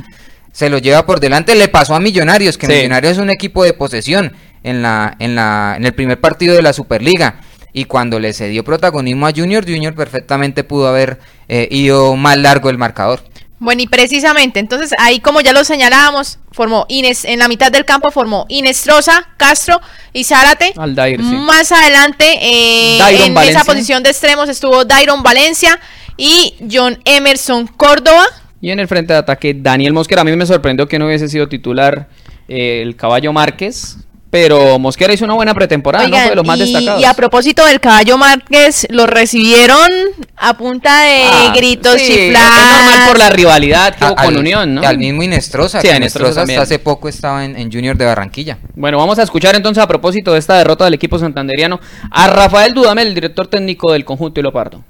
se 0.52 0.68
lo 0.68 0.76
lleva 0.76 1.06
por 1.06 1.18
delante. 1.18 1.54
Le 1.54 1.68
pasó 1.68 1.94
a 1.94 2.00
Millonarios, 2.00 2.58
que 2.58 2.66
Millonarios 2.66 3.12
es 3.12 3.18
un 3.18 3.30
equipo 3.30 3.64
de 3.64 3.73
posesión 3.73 4.35
en, 4.66 4.82
la, 4.82 5.16
en, 5.18 5.35
la, 5.35 5.75
en 5.78 5.87
el 5.87 5.94
primer 5.94 6.20
partido 6.20 6.54
de 6.54 6.62
la 6.62 6.73
Superliga. 6.75 7.40
Y 7.73 7.85
cuando 7.85 8.18
le 8.18 8.32
cedió 8.32 8.64
protagonismo 8.64 9.26
a 9.26 9.32
Junior, 9.32 9.64
Junior 9.64 9.94
perfectamente 9.94 10.64
pudo 10.64 10.88
haber 10.88 11.18
eh, 11.49 11.68
ido 11.70 12.16
más 12.16 12.37
largo 12.38 12.70
el 12.70 12.78
marcador. 12.78 13.20
Bueno, 13.58 13.80
y 13.82 13.87
precisamente, 13.87 14.61
entonces 14.61 14.90
ahí 14.99 15.18
como 15.20 15.40
ya 15.40 15.54
lo 15.54 15.64
señalábamos, 15.64 16.38
formó 16.52 16.85
Ines, 16.88 17.25
en 17.25 17.38
la 17.38 17.49
mitad 17.49 17.73
del 17.73 17.87
campo 17.87 18.11
formó 18.11 18.44
Inestrosa, 18.49 19.28
Castro 19.38 19.80
y 20.12 20.25
Zárate. 20.25 20.75
Más 20.76 21.73
adelante, 21.73 22.25
eh, 22.42 22.99
en 23.25 23.37
esa 23.38 23.64
posición 23.64 24.02
de 24.02 24.11
extremos 24.11 24.50
estuvo 24.50 24.85
Dairon 24.85 25.23
Valencia 25.23 25.80
y 26.18 26.54
John 26.70 26.99
Emerson 27.06 27.66
Córdoba. 27.66 28.26
Y 28.61 28.70
en 28.70 28.80
el 28.80 28.88
frente 28.88 29.14
de 29.14 29.20
ataque, 29.20 29.54
Daniel 29.54 29.94
Mosquera. 29.94 30.20
A 30.20 30.25
mí 30.25 30.37
me 30.37 30.46
sorprendió 30.46 30.87
que 30.87 30.99
no 30.99 31.06
hubiese 31.06 31.28
sido 31.28 31.49
titular 31.49 32.08
eh, 32.49 32.82
el 32.82 32.94
caballo 32.94 33.32
Márquez, 33.32 33.96
pero 34.38 34.78
Mosquera 34.78 35.14
hizo 35.14 35.25
una 35.25 35.33
buena 35.33 35.55
pretemporada, 35.55 36.07
¿no? 36.09 36.14
Fue 36.14 36.28
de 36.28 36.37
los 36.37 36.47
más 36.47 36.59
destacados. 36.59 37.00
Y 37.00 37.07
a 37.07 37.14
propósito 37.14 37.64
del 37.64 37.81
caballo 37.81 38.19
Márquez, 38.19 38.87
lo 38.90 39.07
recibieron 39.07 39.88
a 40.37 40.59
punta 40.59 41.05
de 41.05 41.23
ah, 41.23 41.55
gritos, 41.57 41.95
sí, 41.95 42.07
chifladas. 42.07 42.59
Es 42.59 42.85
normal 42.85 43.09
por 43.09 43.19
la 43.19 43.31
rivalidad 43.31 43.95
que 43.95 44.05
hubo 44.05 44.14
con 44.14 44.37
Unión, 44.37 44.75
¿no? 44.75 44.83
Al 44.87 44.99
mismo 44.99 45.23
Inestrosa, 45.23 45.81
sí, 45.81 45.88
Inestrosa 45.88 46.43
hasta 46.43 46.61
hace 46.61 46.78
poco 46.78 47.09
estaba 47.09 47.47
en, 47.47 47.73
Junior 47.73 47.97
de 47.97 48.05
Barranquilla. 48.05 48.59
Bueno, 48.75 48.99
vamos 48.99 49.19
a 49.19 49.23
escuchar 49.23 49.55
entonces 49.55 49.83
a 49.83 49.88
propósito 49.88 50.35
de 50.35 50.38
esta 50.38 50.59
derrota 50.59 50.85
del 50.85 50.93
equipo 50.93 51.19
santanderiano 51.19 51.81
a 52.11 52.26
Rafael 52.26 52.75
Dudamel, 52.75 53.09
el 53.09 53.14
director 53.14 53.47
técnico 53.47 53.90
del 53.90 54.05
conjunto 54.05 54.38
Ilopardo. 54.38 54.85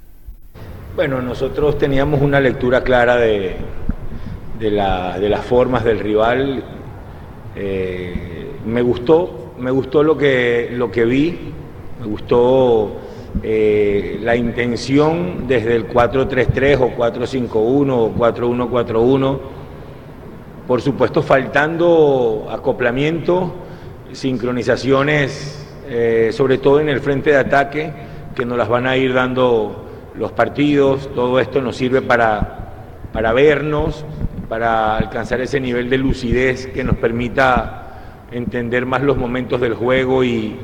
Bueno, 0.93 1.21
nosotros 1.21 1.77
teníamos 1.77 2.21
una 2.21 2.41
lectura 2.41 2.83
clara 2.83 3.15
de, 3.15 3.55
de, 4.59 4.71
la, 4.71 5.17
de 5.17 5.29
las 5.29 5.45
formas 5.45 5.85
del 5.85 5.99
rival. 5.99 6.65
Eh, 7.55 8.46
me 8.67 8.81
gustó, 8.81 9.53
me 9.57 9.71
gustó 9.71 10.03
lo 10.03 10.17
que, 10.17 10.69
lo 10.73 10.91
que 10.91 11.05
vi, 11.05 11.53
me 11.99 12.05
gustó 12.05 12.97
eh, 13.41 14.19
la 14.21 14.35
intención 14.35 15.47
desde 15.47 15.75
el 15.75 15.87
4-3-3 15.87 16.79
o 16.81 16.97
4-5-1 16.97 17.91
o 17.91 18.13
4-1-4-1, 18.15 19.39
por 20.67 20.81
supuesto 20.81 21.23
faltando 21.23 22.47
acoplamiento, 22.51 23.53
sincronizaciones, 24.11 25.65
eh, 25.89 26.29
sobre 26.33 26.57
todo 26.57 26.81
en 26.81 26.89
el 26.89 26.99
frente 26.99 27.31
de 27.31 27.37
ataque, 27.37 27.91
que 28.35 28.45
nos 28.45 28.57
las 28.57 28.67
van 28.67 28.85
a 28.85 28.97
ir 28.97 29.13
dando 29.13 29.85
los 30.15 30.31
partidos, 30.33 31.09
todo 31.15 31.39
esto 31.39 31.61
nos 31.61 31.77
sirve 31.77 32.01
para, 32.01 32.73
para 33.13 33.33
vernos, 33.33 34.03
para 34.49 34.97
alcanzar 34.97 35.41
ese 35.41 35.59
nivel 35.59 35.89
de 35.89 35.97
lucidez 35.97 36.67
que 36.67 36.83
nos 36.83 36.97
permita 36.97 37.86
entender 38.31 38.85
más 38.85 39.01
los 39.01 39.17
momentos 39.17 39.61
del 39.61 39.73
juego 39.73 40.23
y 40.23 40.55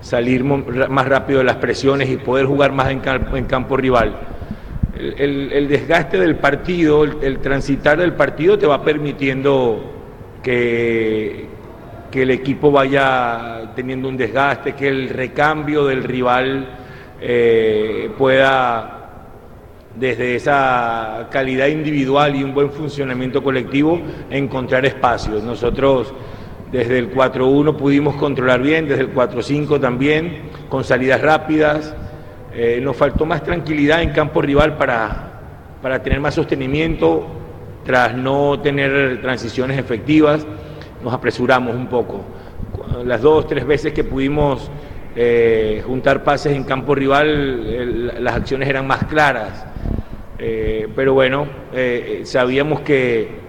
salir 0.00 0.44
más 0.44 1.06
rápido 1.06 1.38
de 1.38 1.44
las 1.44 1.56
presiones 1.56 2.10
y 2.10 2.16
poder 2.16 2.46
jugar 2.46 2.72
más 2.72 2.90
en, 2.90 3.00
campo, 3.00 3.76
rival. 3.76 4.16
El, 4.96 5.68
desgaste 5.68 6.18
del 6.18 6.36
partido, 6.36 7.04
el, 7.04 7.38
transitar 7.38 7.98
del 7.98 8.12
partido 8.12 8.58
te 8.58 8.66
va 8.66 8.82
permitiendo 8.82 9.92
que, 10.42 11.46
que 12.10 12.22
el 12.22 12.30
equipo 12.30 12.70
vaya 12.70 13.72
teniendo 13.74 14.08
un 14.08 14.16
desgaste, 14.16 14.74
que 14.74 14.88
el 14.88 15.08
recambio 15.08 15.86
del 15.86 16.02
rival 16.04 16.66
eh, 17.20 18.10
pueda 18.18 18.98
desde 19.94 20.36
esa 20.36 21.28
calidad 21.30 21.66
individual 21.68 22.34
y 22.34 22.42
un 22.42 22.54
buen 22.54 22.70
funcionamiento 22.70 23.42
colectivo 23.42 24.00
encontrar 24.30 24.86
espacios. 24.86 25.42
Nosotros 25.42 26.12
desde 26.72 26.98
el 26.98 27.12
4-1 27.12 27.76
pudimos 27.76 28.16
controlar 28.16 28.62
bien, 28.62 28.88
desde 28.88 29.02
el 29.02 29.14
4-5 29.14 29.78
también, 29.78 30.44
con 30.70 30.82
salidas 30.82 31.20
rápidas. 31.20 31.94
Eh, 32.54 32.80
nos 32.82 32.96
faltó 32.96 33.26
más 33.26 33.44
tranquilidad 33.44 34.02
en 34.02 34.10
campo 34.10 34.40
rival 34.40 34.78
para, 34.78 35.40
para 35.82 36.02
tener 36.02 36.18
más 36.18 36.34
sostenimiento, 36.34 37.26
tras 37.84 38.16
no 38.16 38.58
tener 38.60 39.20
transiciones 39.20 39.78
efectivas. 39.78 40.46
Nos 41.04 41.12
apresuramos 41.12 41.76
un 41.76 41.88
poco. 41.88 42.22
Las 43.04 43.20
dos, 43.20 43.46
tres 43.46 43.66
veces 43.66 43.92
que 43.92 44.04
pudimos 44.04 44.70
eh, 45.14 45.82
juntar 45.84 46.24
pases 46.24 46.56
en 46.56 46.64
campo 46.64 46.94
rival, 46.94 48.24
las 48.24 48.34
acciones 48.34 48.66
eran 48.66 48.86
más 48.86 49.04
claras. 49.04 49.66
Eh, 50.38 50.88
pero 50.96 51.12
bueno, 51.12 51.46
sabíamos 52.24 52.80
que 52.80 53.41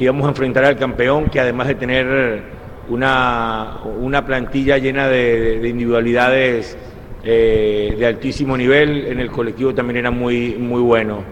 que 0.00 0.04
íbamos 0.04 0.24
a 0.24 0.30
enfrentar 0.30 0.64
al 0.64 0.78
campeón, 0.78 1.28
que 1.28 1.38
además 1.38 1.68
de 1.68 1.74
tener 1.74 2.42
una, 2.88 3.80
una 3.84 4.24
plantilla 4.24 4.78
llena 4.78 5.08
de, 5.08 5.60
individualidades 5.68 6.78
eh, 7.22 7.94
de 7.98 8.06
altísimo 8.06 8.56
nivel, 8.56 9.08
en 9.08 9.20
el 9.20 9.30
colectivo 9.30 9.74
también 9.74 9.98
era 9.98 10.10
muy, 10.10 10.54
muy 10.54 10.80
bueno. 10.80 11.22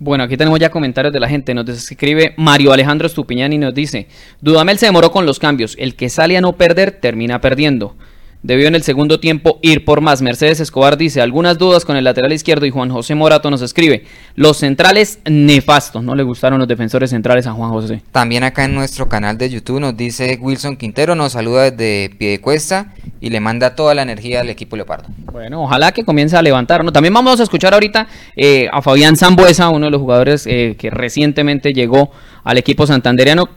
Bueno, 0.00 0.24
aquí 0.24 0.36
tenemos 0.36 0.58
ya 0.58 0.70
comentarios 0.70 1.12
de 1.12 1.20
la 1.20 1.28
gente. 1.28 1.54
Nos 1.54 1.68
escribe 1.68 2.34
Mario 2.36 2.72
Alejandro 2.72 3.06
Estupiñán 3.06 3.52
y 3.52 3.58
nos 3.58 3.72
dice: 3.72 4.08
Dudamel 4.40 4.78
se 4.78 4.86
demoró 4.86 5.12
con 5.12 5.24
los 5.24 5.38
cambios. 5.38 5.76
El 5.78 5.94
que 5.94 6.08
sale 6.08 6.36
a 6.36 6.40
no 6.40 6.54
perder 6.54 6.90
termina 7.00 7.40
perdiendo. 7.40 7.94
Debió 8.42 8.68
en 8.68 8.74
el 8.74 8.82
segundo 8.82 9.20
tiempo 9.20 9.58
ir 9.62 9.84
por 9.84 10.00
más. 10.00 10.22
Mercedes 10.22 10.60
Escobar 10.60 10.96
dice, 10.96 11.20
algunas 11.20 11.58
dudas 11.58 11.84
con 11.84 11.96
el 11.96 12.04
lateral 12.04 12.32
izquierdo 12.32 12.66
y 12.66 12.70
Juan 12.70 12.90
José 12.90 13.14
Morato 13.14 13.50
nos 13.50 13.62
escribe, 13.62 14.04
los 14.34 14.58
centrales 14.58 15.18
nefastos, 15.28 16.02
no 16.02 16.14
le 16.14 16.22
gustaron 16.22 16.58
los 16.58 16.68
defensores 16.68 17.10
centrales 17.10 17.46
a 17.46 17.52
Juan 17.52 17.70
José. 17.70 18.02
También 18.12 18.44
acá 18.44 18.64
en 18.64 18.74
nuestro 18.74 19.08
canal 19.08 19.38
de 19.38 19.50
YouTube 19.50 19.80
nos 19.80 19.96
dice 19.96 20.38
Wilson 20.40 20.76
Quintero, 20.76 21.14
nos 21.14 21.32
saluda 21.32 21.70
desde 21.70 22.10
Piedecuesta 22.16 22.94
y 23.20 23.30
le 23.30 23.40
manda 23.40 23.74
toda 23.74 23.94
la 23.94 24.02
energía 24.02 24.40
al 24.40 24.50
equipo 24.50 24.76
Leopardo. 24.76 25.08
Bueno, 25.32 25.62
ojalá 25.62 25.92
que 25.92 26.04
comience 26.04 26.36
a 26.36 26.42
levantar. 26.42 26.84
También 26.92 27.14
vamos 27.14 27.40
a 27.40 27.42
escuchar 27.42 27.74
ahorita 27.74 28.06
eh, 28.36 28.68
a 28.72 28.82
Fabián 28.82 29.16
Zambuesa, 29.16 29.68
uno 29.68 29.86
de 29.86 29.90
los 29.90 30.00
jugadores 30.00 30.46
eh, 30.46 30.76
que 30.78 30.90
recientemente 30.90 31.72
llegó 31.72 32.10
al 32.44 32.58
equipo 32.58 32.86
santanderiano. 32.86 33.48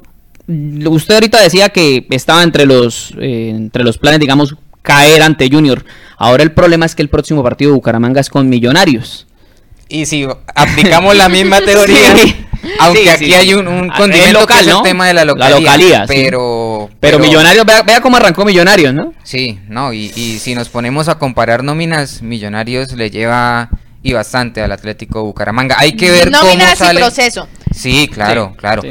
Usted 0.47 1.13
ahorita 1.13 1.39
decía 1.41 1.69
que 1.69 2.07
estaba 2.09 2.41
entre 2.41 2.65
los, 2.65 3.13
eh, 3.19 3.49
entre 3.49 3.83
los 3.83 3.99
planes, 3.99 4.19
digamos, 4.19 4.55
caer 4.89 5.21
ante 5.21 5.49
Junior. 5.49 5.85
Ahora 6.17 6.43
el 6.43 6.51
problema 6.51 6.85
es 6.85 6.95
que 6.95 7.01
el 7.03 7.09
próximo 7.09 7.43
partido 7.43 7.71
de 7.71 7.75
Bucaramanga 7.75 8.19
es 8.19 8.29
con 8.29 8.49
Millonarios. 8.49 9.27
Y 9.87 10.05
si 10.05 10.27
aplicamos 10.55 11.15
la 11.15 11.29
misma 11.29 11.61
teoría, 11.65 12.15
aunque 12.79 13.09
aquí 13.09 13.33
hay 13.33 13.53
un, 13.53 13.67
un 13.67 13.89
condimento 13.89 14.41
local, 14.41 14.63
que 14.63 14.69
es 14.71 14.75
el 14.75 14.83
tema 14.83 15.07
de 15.07 15.13
la 15.13 15.25
localidad, 15.25 16.05
pero, 16.07 16.89
pero, 16.99 17.19
Millonarios, 17.19 17.65
vea, 17.65 18.01
cómo 18.01 18.17
arrancó 18.17 18.45
Millonarios, 18.45 18.93
¿no? 18.93 19.13
Sí, 19.23 19.59
no, 19.67 19.93
y, 19.93 20.11
y 20.15 20.39
si 20.39 20.55
nos 20.55 20.69
ponemos 20.69 21.07
a 21.07 21.17
comparar 21.17 21.63
nóminas, 21.63 22.21
Millonarios 22.21 22.91
le 22.93 23.09
lleva 23.09 23.69
y 24.01 24.13
bastante 24.13 24.61
al 24.61 24.71
Atlético 24.71 25.23
Bucaramanga. 25.23 25.75
Hay 25.77 25.93
que 25.93 26.09
ver 26.09 26.31
cómo 26.31 26.75
sale. 26.75 26.99
proceso. 26.99 27.47
Sí, 27.71 28.07
claro, 28.07 28.53
claro. 28.57 28.81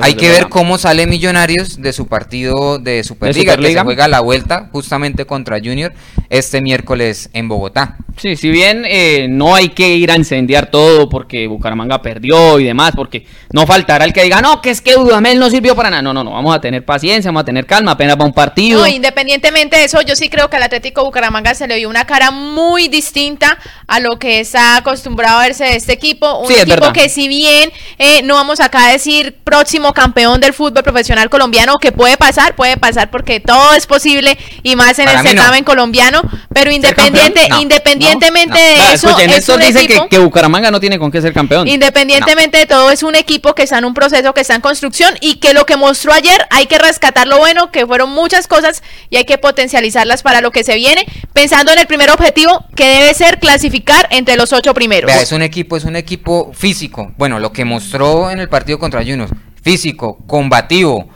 Hay 0.00 0.14
que 0.14 0.28
ver 0.28 0.48
cómo 0.48 0.78
sale 0.78 1.06
Millonarios 1.06 1.80
de 1.80 1.92
su 1.92 2.06
partido 2.06 2.78
de 2.78 3.04
Superliga, 3.04 3.56
que 3.56 3.72
se 3.72 3.80
juega 3.80 4.08
la 4.08 4.20
vuelta 4.20 4.68
justamente 4.72 5.26
contra 5.26 5.58
Junior 5.58 5.92
este 6.30 6.62
miércoles 6.62 7.28
en 7.34 7.48
Bogotá. 7.48 7.96
Sí, 8.16 8.36
si 8.36 8.50
bien 8.50 8.84
eh, 8.86 9.26
no 9.28 9.54
hay 9.54 9.70
que 9.70 9.96
ir 9.96 10.10
a 10.10 10.16
incendiar 10.16 10.70
todo 10.70 11.08
porque 11.08 11.46
Bucaramanga 11.46 12.02
perdió 12.02 12.60
y 12.60 12.64
demás, 12.64 12.92
porque 12.94 13.26
no 13.52 13.66
faltará 13.66 14.04
el 14.04 14.12
que 14.12 14.22
diga, 14.22 14.40
no, 14.40 14.60
que 14.60 14.70
es 14.70 14.80
que 14.80 14.94
Dudamel 14.94 15.38
no 15.38 15.50
sirvió 15.50 15.74
para 15.74 15.90
nada. 15.90 16.02
No, 16.02 16.12
no, 16.12 16.22
no, 16.24 16.32
vamos 16.32 16.54
a 16.54 16.60
tener 16.60 16.84
paciencia, 16.84 17.30
vamos 17.30 17.42
a 17.42 17.44
tener 17.44 17.66
calma, 17.66 17.92
apenas 17.92 18.16
va 18.18 18.24
un 18.24 18.32
partido. 18.32 18.80
No, 18.80 18.86
independientemente 18.86 19.76
de 19.76 19.84
eso, 19.84 20.00
yo 20.02 20.14
sí 20.16 20.28
creo 20.28 20.50
que 20.50 20.56
al 20.56 20.62
Atlético 20.62 21.04
Bucaramanga 21.04 21.54
se 21.54 21.66
le 21.66 21.76
dio 21.76 21.88
una 21.88 22.06
cara 22.06 22.30
muy 22.30 22.88
distinta 22.88 23.58
a 23.86 24.00
lo 24.00 24.18
que 24.18 24.40
está 24.40 24.76
acostumbrado 24.76 25.38
a 25.38 25.42
verse 25.42 25.64
de 25.64 25.76
este 25.76 25.92
equipo. 25.92 26.40
Un 26.40 26.52
equipo 26.52 26.92
que 26.92 27.08
si 27.08 27.28
bien 27.28 27.70
eh, 27.98 28.21
no 28.22 28.34
vamos 28.34 28.60
acá 28.60 28.86
a 28.86 28.92
decir 28.92 29.36
próximo 29.44 29.92
campeón 29.92 30.40
del 30.40 30.52
fútbol 30.52 30.82
profesional 30.82 31.30
colombiano, 31.30 31.78
que 31.78 31.92
puede 31.92 32.16
pasar, 32.16 32.54
puede 32.54 32.76
pasar 32.76 33.10
porque 33.10 33.40
todo 33.40 33.74
es 33.74 33.86
posible 33.86 34.38
y 34.62 34.76
más 34.76 34.98
en 34.98 35.08
el 35.08 35.18
certamen 35.20 35.64
colombiano, 35.64 36.22
pero 36.52 36.70
independiente, 36.70 37.48
independientemente 37.60 38.58
de 38.58 38.92
eso, 38.92 39.18
es 39.18 39.48
un 39.48 39.60
dice 39.60 39.86
que, 39.86 40.00
que, 40.08 40.18
Bucaramanga 40.18 40.70
no 40.70 40.80
tiene 40.80 40.98
con 40.98 41.10
qué 41.10 41.20
ser 41.20 41.32
campeón. 41.32 41.68
Independientemente 41.68 42.58
de 42.58 42.66
todo, 42.66 42.90
es 42.90 43.02
un 43.02 43.14
equipo 43.14 43.54
que 43.54 43.62
está 43.62 43.78
en 43.78 43.84
un 43.84 43.94
proceso, 43.94 44.32
que 44.34 44.40
está 44.40 44.54
en 44.54 44.60
construcción 44.60 45.14
y 45.20 45.36
que 45.36 45.52
lo 45.52 45.66
que 45.66 45.76
mostró 45.76 46.12
ayer 46.12 46.46
hay 46.50 46.66
que 46.66 46.78
rescatar 46.78 47.26
lo 47.26 47.38
bueno, 47.38 47.70
que 47.70 47.86
fueron 47.86 48.10
muchas 48.10 48.46
cosas 48.46 48.82
y 49.10 49.16
hay 49.16 49.24
que 49.24 49.38
potencializarlas 49.38 50.22
para 50.22 50.40
lo 50.40 50.50
que 50.50 50.64
se 50.64 50.74
viene, 50.76 51.06
pensando 51.32 51.72
en 51.72 51.78
el 51.78 51.86
primer 51.86 52.10
objetivo 52.10 52.64
que 52.74 52.86
debe 52.86 53.14
ser 53.14 53.38
clasificar 53.38 54.08
entre 54.10 54.36
los 54.36 54.52
ocho 54.52 54.74
primeros. 54.74 55.10
es 55.12 55.32
un 55.32 55.42
equipo, 55.42 55.76
es 55.76 55.84
un 55.84 55.96
equipo 55.96 56.52
físico. 56.54 57.12
Bueno, 57.16 57.38
lo 57.38 57.52
que 57.52 57.64
mostró 57.64 58.11
en 58.30 58.38
el 58.38 58.48
partido 58.48 58.78
contra 58.78 59.04
Junos, 59.04 59.30
físico, 59.62 60.18
combativo. 60.26 61.08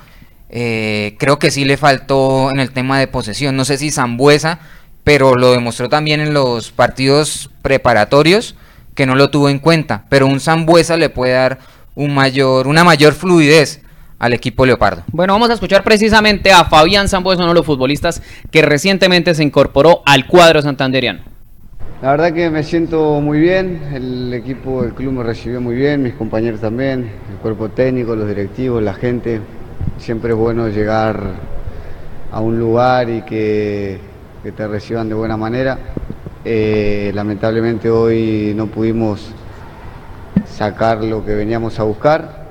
Eh, 0.48 1.16
creo 1.18 1.38
que 1.38 1.50
sí 1.50 1.64
le 1.64 1.76
faltó 1.76 2.50
en 2.50 2.60
el 2.60 2.70
tema 2.70 2.98
de 2.98 3.06
posesión. 3.06 3.56
No 3.56 3.64
sé 3.64 3.78
si 3.78 3.90
Zambuesa, 3.90 4.60
pero 5.04 5.34
lo 5.34 5.52
demostró 5.52 5.88
también 5.88 6.20
en 6.20 6.32
los 6.34 6.70
partidos 6.70 7.50
preparatorios 7.62 8.56
que 8.94 9.06
no 9.06 9.14
lo 9.14 9.30
tuvo 9.30 9.48
en 9.48 9.58
cuenta. 9.58 10.04
Pero 10.08 10.26
un 10.26 10.40
Zambuesa 10.40 10.96
le 10.96 11.10
puede 11.10 11.32
dar 11.32 11.58
un 11.94 12.14
mayor, 12.14 12.66
una 12.66 12.84
mayor 12.84 13.14
fluidez 13.14 13.82
al 14.18 14.32
equipo 14.32 14.64
Leopardo. 14.64 15.04
Bueno, 15.12 15.34
vamos 15.34 15.50
a 15.50 15.54
escuchar 15.54 15.84
precisamente 15.84 16.52
a 16.52 16.64
Fabián 16.64 17.08
Zambuesa, 17.08 17.42
uno 17.42 17.52
de 17.52 17.58
los 17.58 17.66
futbolistas 17.66 18.22
que 18.50 18.62
recientemente 18.62 19.34
se 19.34 19.42
incorporó 19.42 20.02
al 20.06 20.26
cuadro 20.26 20.62
santanderiano. 20.62 21.35
La 22.02 22.10
verdad 22.10 22.34
que 22.34 22.50
me 22.50 22.62
siento 22.62 23.22
muy 23.22 23.40
bien, 23.40 23.80
el 23.94 24.34
equipo 24.34 24.82
del 24.82 24.92
club 24.92 25.14
me 25.14 25.22
recibió 25.22 25.62
muy 25.62 25.74
bien, 25.74 26.02
mis 26.02 26.12
compañeros 26.12 26.60
también, 26.60 27.10
el 27.30 27.38
cuerpo 27.40 27.70
técnico, 27.70 28.14
los 28.14 28.28
directivos, 28.28 28.82
la 28.82 28.92
gente. 28.92 29.40
Siempre 29.96 30.32
es 30.32 30.36
bueno 30.36 30.68
llegar 30.68 31.18
a 32.30 32.40
un 32.40 32.58
lugar 32.60 33.08
y 33.08 33.22
que, 33.22 33.98
te 34.54 34.68
reciban 34.68 35.08
de 35.08 35.14
buena 35.14 35.38
manera. 35.38 35.78
Eh, 36.44 37.12
lamentablemente 37.14 37.88
hoy 37.88 38.52
no 38.54 38.66
pudimos 38.66 39.32
sacar 40.44 41.02
lo 41.02 41.24
que 41.24 41.34
veníamos 41.34 41.80
a 41.80 41.84
buscar, 41.84 42.44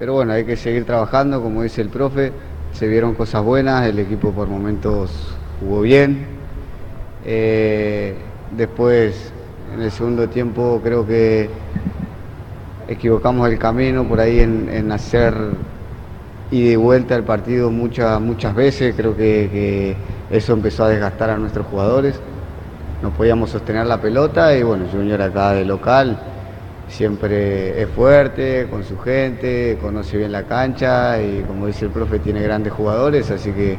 pero 0.00 0.14
bueno, 0.14 0.32
hay 0.32 0.44
que 0.44 0.56
seguir 0.56 0.84
trabajando, 0.84 1.40
como 1.40 1.62
dice 1.62 1.80
el 1.80 1.90
profe, 1.90 2.32
se 2.72 2.88
vieron 2.88 3.14
cosas 3.14 3.44
buenas, 3.44 3.86
el 3.86 4.00
equipo 4.00 4.32
por 4.32 4.48
momentos 4.48 5.12
jugó 5.60 5.82
bien. 5.82 6.26
Eh, 7.24 8.16
Después, 8.56 9.32
en 9.74 9.82
el 9.82 9.90
segundo 9.90 10.28
tiempo, 10.28 10.80
creo 10.82 11.04
que 11.04 11.50
equivocamos 12.86 13.48
el 13.48 13.58
camino 13.58 14.04
por 14.04 14.20
ahí 14.20 14.38
en, 14.38 14.92
hacer 14.92 15.34
ida 16.52 16.72
y 16.72 16.76
vuelta 16.76 17.16
el 17.16 17.24
partido 17.24 17.70
muchas, 17.70 18.20
muchas 18.20 18.54
veces. 18.54 18.94
Creo 18.96 19.16
que, 19.16 19.96
eso 20.30 20.52
empezó 20.52 20.84
a 20.84 20.88
desgastar 20.90 21.30
a 21.30 21.36
nuestros 21.36 21.66
jugadores. 21.66 22.20
No 23.02 23.10
podíamos 23.10 23.50
sostener 23.50 23.86
la 23.86 24.00
pelota 24.00 24.56
y 24.56 24.62
bueno, 24.62 24.86
Junior 24.90 25.20
acá 25.20 25.52
de 25.52 25.64
local 25.64 26.18
siempre 26.88 27.82
es 27.82 27.88
fuerte 27.88 28.68
con 28.70 28.84
su 28.84 28.98
gente, 28.98 29.78
conoce 29.80 30.16
bien 30.16 30.32
la 30.32 30.44
cancha 30.44 31.20
y 31.20 31.42
como 31.42 31.66
dice 31.66 31.86
el 31.86 31.90
profe 31.90 32.18
tiene 32.20 32.42
grandes 32.42 32.72
jugadores, 32.72 33.30
así 33.30 33.50
que 33.50 33.78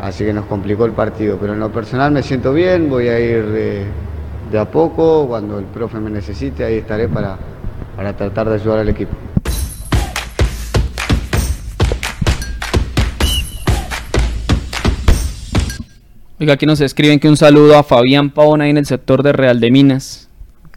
así 0.00 0.24
que 0.24 0.32
nos 0.32 0.46
complicó 0.46 0.84
el 0.84 0.92
partido. 0.92 1.38
Pero 1.40 1.52
en 1.52 1.60
lo 1.60 1.70
personal 1.70 2.12
me 2.12 2.22
siento 2.22 2.52
bien, 2.52 2.88
voy 2.88 3.08
a 3.08 3.20
ir 3.20 3.46
de, 3.46 4.58
a 4.58 4.64
poco, 4.64 5.26
cuando 5.28 5.58
el 5.58 5.66
profe 5.66 5.98
me 5.98 6.10
necesite, 6.10 6.64
ahí 6.64 6.76
estaré 6.76 7.08
para, 7.08 7.36
para 7.96 8.16
tratar 8.16 8.48
de 8.48 8.54
ayudar 8.54 8.80
al 8.80 8.88
equipo. 8.88 9.14
Oiga, 16.40 16.54
aquí 16.54 16.64
nos 16.64 16.80
escriben 16.80 17.20
que 17.20 17.28
un 17.28 17.36
saludo 17.36 17.76
a 17.76 17.82
Fabián 17.82 18.30
Pavón 18.30 18.62
ahí 18.62 18.70
en 18.70 18.78
el 18.78 18.86
sector 18.86 19.22
de 19.22 19.32
Real 19.32 19.60
de 19.60 19.70
Minas. 19.70 20.29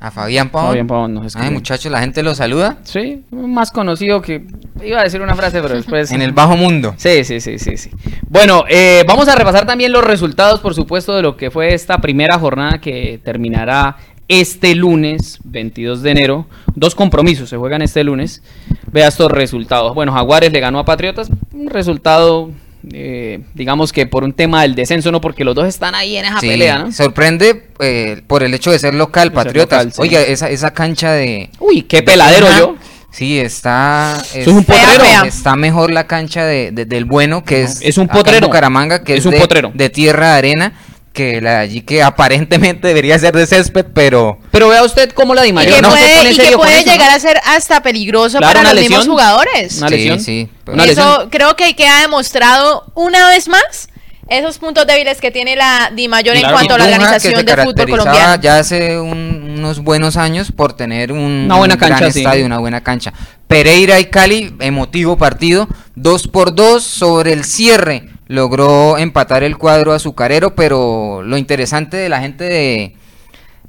A 0.04 0.12
Fabián 0.12 0.50
Pavón. 0.50 0.68
Fabián 0.72 0.88
Pavón 0.88 1.14
nos 1.14 1.34
Ay, 1.38 1.50
muchachos, 1.50 1.90
la 1.90 2.02
gente 2.02 2.24
lo 2.24 2.36
saluda. 2.36 2.80
Sí, 2.84 3.24
más 3.32 3.72
conocido 3.72 4.22
que. 4.22 4.46
Iba 4.84 5.00
a 5.00 5.04
decir 5.04 5.22
una 5.22 5.34
frase, 5.34 5.62
pero 5.62 5.76
después. 5.76 6.12
en 6.12 6.22
el 6.22 6.34
bajo 6.34 6.58
mundo. 6.58 6.94
Sí, 6.98 7.24
sí, 7.24 7.40
sí, 7.40 7.58
sí. 7.58 7.78
sí. 7.78 7.90
Bueno, 8.28 8.66
eh, 8.68 9.06
vamos 9.08 9.30
a 9.30 9.36
repasar 9.36 9.66
también 9.66 9.94
los 9.94 10.04
resultados, 10.04 10.60
por 10.60 10.76
supuesto, 10.76 11.16
de 11.16 11.22
lo 11.22 11.38
que 11.38 11.50
fue 11.52 11.74
esta 11.74 12.00
primera 12.00 12.38
jornada 12.38 12.82
que 12.82 13.22
terminará 13.24 13.96
este 14.28 14.76
lunes, 14.76 15.40
22 15.46 16.02
de 16.02 16.12
enero. 16.12 16.48
Dos 16.76 16.96
compromisos 16.96 17.50
se 17.50 17.56
juegan 17.56 17.82
este 17.82 18.04
lunes. 18.04 18.44
Vea 18.92 19.08
estos 19.08 19.32
resultados. 19.32 19.96
Bueno, 19.96 20.12
Jaguares 20.12 20.52
le 20.52 20.60
ganó 20.60 20.80
a 20.80 20.86
Patriotas. 20.86 21.30
Un 21.54 21.68
resultado 21.68 22.52
eh, 22.92 23.40
digamos 23.54 23.94
que 23.94 24.06
por 24.06 24.24
un 24.24 24.34
tema 24.34 24.64
del 24.64 24.76
descenso, 24.76 25.12
no 25.12 25.22
porque 25.22 25.44
los 25.44 25.56
dos 25.56 25.68
están 25.68 25.96
ahí 25.96 26.18
en 26.18 26.26
esa 26.26 26.40
pelea, 26.40 26.80
¿no? 26.80 26.92
Sorprende 26.92 27.70
eh, 27.80 28.22
por 28.28 28.44
el 28.44 28.54
hecho 28.54 28.72
de 28.72 28.80
ser 28.80 28.94
local, 28.94 29.32
Patriotas. 29.32 29.98
Oiga, 30.00 30.22
esa, 30.22 30.50
esa 30.50 30.74
cancha 30.74 31.12
de. 31.12 31.50
Uy, 31.60 31.84
qué 31.84 32.04
peladero 32.04 32.48
yo. 32.58 32.76
Sí, 33.12 33.40
está. 33.40 34.22
Es, 34.34 34.48
un 34.48 34.64
potrero. 34.64 35.24
Está 35.24 35.56
mejor 35.56 35.92
la 35.92 36.08
cancha 36.08 36.46
de, 36.46 36.72
del 36.72 37.06
bueno, 37.06 37.44
que 37.44 37.62
es. 37.62 37.80
Es 37.82 37.98
un 37.98 38.08
potrero. 38.08 38.50
Caramanga, 38.50 39.04
que 39.04 39.16
es, 39.16 39.26
un 39.26 39.36
potrero. 39.36 39.72
de 39.74 39.90
tierra 39.90 40.32
de 40.32 40.38
arena 40.38 40.74
que 41.14 41.40
la 41.42 41.60
allí 41.60 41.82
que 41.82 42.02
aparentemente 42.02 42.88
debería 42.88 43.18
ser 43.20 43.36
de 43.36 43.46
césped, 43.46 43.86
pero 43.94 44.40
pero 44.52 44.68
vea 44.68 44.84
usted 44.84 45.12
cómo 45.12 45.36
la 45.36 45.44
Di 45.44 45.54
Mayor 45.54 45.82
no 45.82 45.90
puede, 45.90 46.32
y 46.32 46.38
que 46.38 46.58
puede 46.58 46.84
llegar 46.84 47.12
a 47.12 47.20
ser 47.20 47.40
hasta 47.46 47.82
peligroso 47.84 48.40
para 48.40 48.64
los 48.64 48.74
mismos 48.74 49.08
jugadores. 49.08 49.78
Una 49.78 49.90
lesión. 49.90 50.20
Sí, 50.20 50.50
sí. 50.66 50.74
Eso 50.90 51.28
creo 51.30 51.56
que 51.56 51.76
queda 51.76 52.02
demostrado 52.02 52.92
una 52.96 53.30
vez 53.30 53.48
más 53.48 53.90
esos 54.28 54.58
puntos 54.58 54.88
débiles 54.88 55.20
que 55.22 55.32
tiene 55.32 55.56
la 55.56 55.92
Di 55.94 56.08
Mayor 56.08 56.36
en 56.36 56.50
cuanto 56.50 56.74
a 56.74 56.78
la 56.80 56.86
organización 56.86 57.46
del 57.46 57.62
fútbol 57.62 57.90
colombiano. 57.90 58.42
Ya 58.42 58.58
hace 58.58 59.00
unos 59.00 59.80
buenos 59.80 60.18
años 60.18 60.52
por 60.52 60.74
tener 60.74 61.12
un, 61.12 61.46
una 61.46 61.58
buena 61.58 61.78
cancha, 61.78 61.98
gran 61.98 62.10
estadio, 62.10 62.46
una 62.46 62.58
buena 62.58 62.82
cancha. 62.82 63.14
Pereira 63.48 64.00
y 64.00 64.06
Cali, 64.06 64.56
emotivo 64.60 65.18
partido, 65.18 65.68
dos 65.96 66.28
por 66.28 66.56
dos 66.56 66.84
sobre 66.84 67.34
el 67.34 67.44
cierre 67.44 68.10
logró 68.34 68.98
empatar 68.98 69.44
el 69.44 69.60
cuadro 69.60 69.94
azucarero, 69.94 70.56
pero 70.56 71.22
lo 71.22 71.38
interesante 71.38 71.98
de 71.98 72.10
la 72.10 72.20
gente 72.20 72.44
de, 72.44 72.96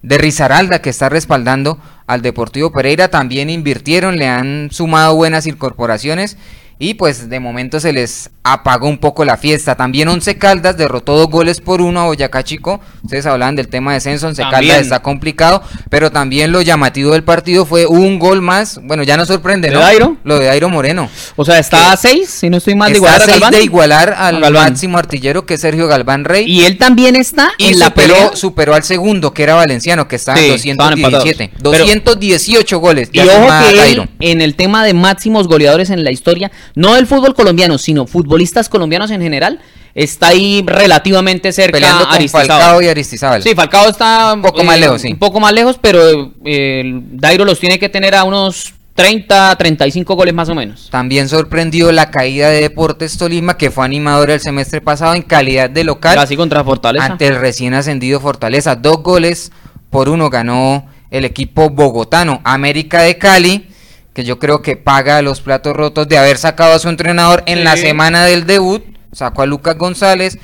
de 0.00 0.16
Rizaralda 0.16 0.80
que 0.80 0.88
está 0.88 1.10
respaldando 1.10 1.78
al 2.06 2.22
Deportivo 2.22 2.72
Pereira 2.72 3.08
también 3.08 3.50
invirtieron, 3.50 4.16
le 4.16 4.26
han 4.26 4.70
sumado 4.70 5.16
buenas 5.16 5.46
incorporaciones 5.46 6.38
y 6.78 6.94
pues 6.94 7.28
de 7.28 7.40
momento 7.40 7.80
se 7.80 7.92
les 7.92 8.30
apagó 8.42 8.88
un 8.88 8.98
poco 8.98 9.24
la 9.24 9.36
fiesta. 9.36 9.74
También 9.74 10.08
Once 10.08 10.36
Caldas 10.36 10.76
derrotó 10.76 11.16
dos 11.16 11.28
goles 11.28 11.60
por 11.60 11.80
uno 11.80 12.00
a 12.00 12.04
Boyacá 12.04 12.42
Chico. 12.42 12.80
Ustedes 13.02 13.24
hablaban 13.26 13.56
del 13.56 13.68
tema 13.68 13.92
de 13.92 13.96
descenso, 13.96 14.26
Once 14.26 14.42
Caldas 14.50 14.82
está 14.82 15.00
complicado, 15.00 15.62
pero 15.88 16.12
también 16.12 16.52
lo 16.52 16.60
llamativo 16.60 17.12
del 17.12 17.24
partido 17.24 17.64
fue 17.64 17.86
un 17.86 18.18
gol 18.18 18.42
más. 18.42 18.80
Bueno, 18.82 19.02
ya 19.02 19.16
no 19.16 19.24
sorprende, 19.24 19.70
¿no? 19.70 19.84
¿De 19.84 20.16
Lo 20.24 20.38
de 20.38 20.50
Airo 20.50 20.68
Moreno. 20.68 21.08
O 21.36 21.44
sea, 21.44 21.58
está 21.58 21.92
a 21.92 21.96
seis, 21.96 22.28
si 22.28 22.50
no 22.50 22.58
estoy 22.58 22.74
mal, 22.74 22.92
de 22.92 22.98
igualar 22.98 23.22
a 23.22 23.26
Galván. 23.26 23.52
de 23.52 23.62
igualar 23.62 24.14
al 24.16 24.52
máximo 24.52 24.98
artillero 24.98 25.46
que 25.46 25.54
es 25.54 25.60
Sergio 25.60 25.86
Galván 25.86 26.24
Rey. 26.24 26.44
Y 26.50 26.64
él 26.64 26.76
también 26.76 27.16
está 27.16 27.52
y 27.56 27.68
en 27.68 27.78
superó, 27.78 28.30
la 28.30 28.36
superó 28.36 28.74
al 28.74 28.82
segundo, 28.82 29.32
que 29.32 29.42
era 29.42 29.54
Valenciano, 29.54 30.06
que 30.06 30.16
estaba 30.16 30.38
en 30.38 30.76
217. 30.76 31.52
218 31.60 32.78
goles. 32.78 33.08
Y 33.12 33.20
ojo 33.20 33.48
que 33.62 33.92
él, 33.92 34.08
en 34.20 34.40
el 34.42 34.54
tema 34.54 34.84
de 34.84 34.92
máximos 34.92 35.48
goleadores 35.48 35.90
en 35.90 36.04
la 36.04 36.10
historia, 36.10 36.50
no 36.74 36.94
del 36.94 37.06
fútbol 37.06 37.34
colombiano, 37.34 37.78
sino 37.78 38.06
futbolistas 38.06 38.68
colombianos 38.68 39.10
en 39.10 39.20
general, 39.20 39.60
está 39.94 40.28
ahí 40.28 40.64
relativamente 40.66 41.52
cerca 41.52 41.78
Peleando 41.78 42.08
con 42.08 42.28
Falcao 42.28 42.82
y 42.82 42.88
Aristizábal. 42.88 43.42
Sí, 43.42 43.54
Falcao 43.54 43.88
está 43.88 44.34
un 44.34 44.42
poco 44.42 44.64
más 44.64 44.76
eh, 44.76 44.80
lejos, 44.80 45.02
sí. 45.02 45.12
Un 45.12 45.18
poco 45.18 45.40
más 45.40 45.52
lejos, 45.52 45.78
pero 45.80 46.32
eh, 46.44 46.82
Dairo 47.12 47.44
los 47.44 47.60
tiene 47.60 47.78
que 47.78 47.88
tener 47.88 48.14
a 48.14 48.24
unos 48.24 48.74
30, 48.94 49.56
35 49.56 50.14
goles 50.14 50.34
más 50.34 50.48
o 50.48 50.54
menos. 50.54 50.88
También 50.90 51.28
sorprendió 51.28 51.90
la 51.90 52.10
caída 52.10 52.48
de 52.48 52.60
Deportes 52.60 53.18
Tolima, 53.18 53.56
que 53.56 53.70
fue 53.70 53.84
animador 53.84 54.30
el 54.30 54.40
semestre 54.40 54.80
pasado 54.80 55.14
en 55.14 55.22
calidad 55.22 55.68
de 55.68 55.84
local. 55.84 56.14
Casi 56.14 56.36
contra 56.36 56.62
Fortaleza. 56.62 57.06
Ante 57.06 57.26
el 57.26 57.36
recién 57.36 57.74
ascendido 57.74 58.20
Fortaleza. 58.20 58.76
Dos 58.76 59.02
goles 59.02 59.52
por 59.90 60.08
uno 60.08 60.30
ganó 60.30 60.86
el 61.10 61.24
equipo 61.24 61.70
bogotano. 61.70 62.40
América 62.44 63.02
de 63.02 63.18
Cali 63.18 63.68
que 64.14 64.24
yo 64.24 64.38
creo 64.38 64.62
que 64.62 64.76
paga 64.76 65.20
los 65.22 65.40
platos 65.40 65.76
rotos 65.76 66.08
de 66.08 66.16
haber 66.16 66.38
sacado 66.38 66.72
a 66.72 66.78
su 66.78 66.88
entrenador 66.88 67.42
en 67.46 67.64
la 67.64 67.76
semana 67.76 68.24
del 68.24 68.46
debut, 68.46 68.84
sacó 69.12 69.42
a 69.42 69.46
Lucas 69.46 69.76
González 69.76 70.38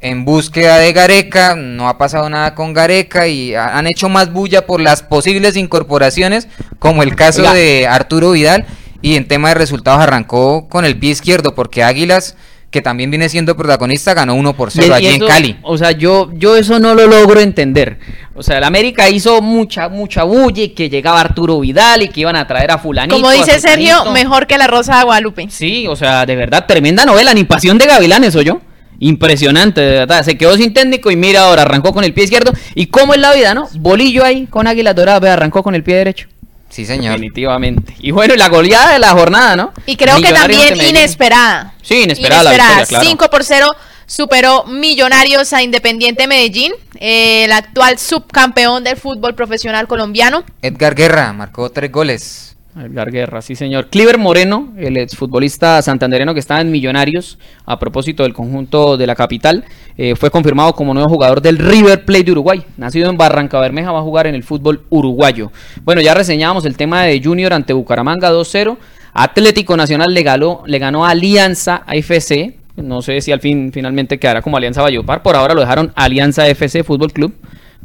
en 0.00 0.24
búsqueda 0.24 0.78
de 0.78 0.92
Gareca, 0.92 1.54
no 1.54 1.88
ha 1.88 1.96
pasado 1.96 2.28
nada 2.28 2.54
con 2.54 2.72
Gareca 2.72 3.28
y 3.28 3.54
han 3.54 3.86
hecho 3.86 4.08
más 4.08 4.32
bulla 4.32 4.66
por 4.66 4.80
las 4.80 5.02
posibles 5.02 5.56
incorporaciones, 5.56 6.48
como 6.80 7.02
el 7.04 7.14
caso 7.14 7.42
de 7.52 7.86
Arturo 7.86 8.32
Vidal, 8.32 8.66
y 9.00 9.14
en 9.16 9.28
tema 9.28 9.50
de 9.50 9.54
resultados 9.54 10.00
arrancó 10.00 10.68
con 10.68 10.84
el 10.84 10.98
pie 10.98 11.10
izquierdo, 11.10 11.54
porque 11.54 11.84
Águilas 11.84 12.34
que 12.72 12.80
también 12.80 13.10
viene 13.10 13.28
siendo 13.28 13.54
protagonista, 13.54 14.14
ganó 14.14 14.34
1 14.34 14.54
por 14.54 14.70
0 14.70 14.94
allí 14.94 15.08
en 15.08 15.26
Cali. 15.26 15.58
O 15.62 15.76
sea, 15.76 15.92
yo, 15.92 16.30
yo 16.32 16.56
eso 16.56 16.78
no 16.80 16.94
lo 16.94 17.06
logro 17.06 17.38
entender. 17.38 17.98
O 18.34 18.42
sea, 18.42 18.56
el 18.56 18.64
América 18.64 19.10
hizo 19.10 19.42
mucha, 19.42 19.90
mucha 19.90 20.24
bulla 20.24 20.62
y 20.62 20.68
que 20.70 20.88
llegaba 20.88 21.20
Arturo 21.20 21.60
Vidal 21.60 22.00
y 22.00 22.08
que 22.08 22.22
iban 22.22 22.34
a 22.34 22.46
traer 22.46 22.70
a 22.70 22.78
fulanito. 22.78 23.14
Como 23.14 23.30
dice 23.30 23.60
Sergio, 23.60 24.10
mejor 24.12 24.46
que 24.46 24.56
la 24.56 24.68
Rosa 24.68 24.96
de 24.96 25.04
Guadalupe. 25.04 25.48
Sí, 25.50 25.86
o 25.86 25.94
sea, 25.94 26.24
de 26.24 26.34
verdad, 26.34 26.64
tremenda 26.66 27.04
novela, 27.04 27.34
ni 27.34 27.44
pasión 27.44 27.76
de 27.76 27.84
gavilanes, 27.84 28.32
soy 28.32 28.46
yo. 28.46 28.62
Impresionante, 29.00 29.82
de 29.82 29.90
verdad. 29.98 30.22
Se 30.22 30.38
quedó 30.38 30.56
sin 30.56 30.72
técnico 30.72 31.10
y 31.10 31.16
mira 31.16 31.42
ahora, 31.42 31.62
arrancó 31.62 31.92
con 31.92 32.04
el 32.04 32.14
pie 32.14 32.24
izquierdo. 32.24 32.52
¿Y 32.74 32.86
cómo 32.86 33.12
es 33.12 33.20
la 33.20 33.34
vida, 33.34 33.52
no? 33.52 33.68
Bolillo 33.74 34.24
ahí 34.24 34.46
con 34.46 34.66
Águila 34.66 34.94
Dorada, 34.94 35.30
arrancó 35.34 35.62
con 35.62 35.74
el 35.74 35.82
pie 35.82 35.96
derecho. 35.96 36.28
Sí, 36.72 36.86
señor. 36.86 37.12
Definitivamente. 37.12 37.94
Y 38.00 38.12
bueno, 38.12 38.34
la 38.34 38.48
goleada 38.48 38.94
de 38.94 38.98
la 38.98 39.10
jornada, 39.10 39.56
¿no? 39.56 39.72
Y 39.84 39.94
creo 39.96 40.16
que 40.22 40.32
también 40.32 40.74
inesperada. 40.80 41.74
Sí, 41.82 42.04
inesperada. 42.04 42.54
inesperada. 42.54 43.04
5 43.04 43.28
por 43.28 43.44
0 43.44 43.68
superó 44.06 44.64
Millonarios 44.64 45.52
a 45.52 45.62
Independiente 45.62 46.26
Medellín, 46.26 46.72
el 46.98 47.52
actual 47.52 47.98
subcampeón 47.98 48.84
del 48.84 48.96
fútbol 48.96 49.34
profesional 49.34 49.86
colombiano. 49.86 50.44
Edgar 50.62 50.94
Guerra 50.94 51.34
marcó 51.34 51.70
tres 51.70 51.92
goles. 51.92 52.51
Edgar 52.76 53.10
Guerra, 53.10 53.42
sí 53.42 53.54
señor. 53.54 53.88
Cliver 53.88 54.16
Moreno, 54.16 54.72
el 54.78 54.96
exfutbolista 54.96 55.82
santandereno 55.82 56.32
que 56.32 56.40
está 56.40 56.60
en 56.60 56.70
Millonarios, 56.70 57.38
a 57.66 57.78
propósito 57.78 58.22
del 58.22 58.32
conjunto 58.32 58.96
de 58.96 59.06
la 59.06 59.14
capital, 59.14 59.64
eh, 59.98 60.14
fue 60.16 60.30
confirmado 60.30 60.74
como 60.74 60.94
nuevo 60.94 61.08
jugador 61.10 61.42
del 61.42 61.58
River 61.58 62.04
Plate 62.06 62.24
de 62.24 62.32
Uruguay. 62.32 62.64
Nacido 62.78 63.10
en 63.10 63.18
Barranca 63.18 63.60
Bermeja, 63.60 63.92
va 63.92 63.98
a 63.98 64.02
jugar 64.02 64.26
en 64.26 64.34
el 64.34 64.42
fútbol 64.42 64.84
uruguayo. 64.88 65.52
Bueno, 65.82 66.00
ya 66.00 66.14
reseñábamos 66.14 66.64
el 66.64 66.76
tema 66.76 67.02
de 67.02 67.20
Junior 67.22 67.52
ante 67.52 67.74
Bucaramanga 67.74 68.32
2-0. 68.32 68.78
Atlético 69.12 69.76
Nacional 69.76 70.14
le 70.14 70.22
ganó, 70.22 70.62
le 70.64 70.78
ganó 70.78 71.04
a 71.04 71.10
Alianza 71.10 71.82
FC. 71.88 72.56
No 72.76 73.02
sé 73.02 73.20
si 73.20 73.32
al 73.32 73.40
fin 73.40 73.70
finalmente 73.70 74.18
quedará 74.18 74.40
como 74.40 74.56
Alianza 74.56 74.80
Vallopar. 74.80 75.22
Por 75.22 75.36
ahora 75.36 75.52
lo 75.52 75.60
dejaron 75.60 75.92
Alianza 75.94 76.48
FC 76.48 76.84
Fútbol 76.84 77.12
Club, 77.12 77.34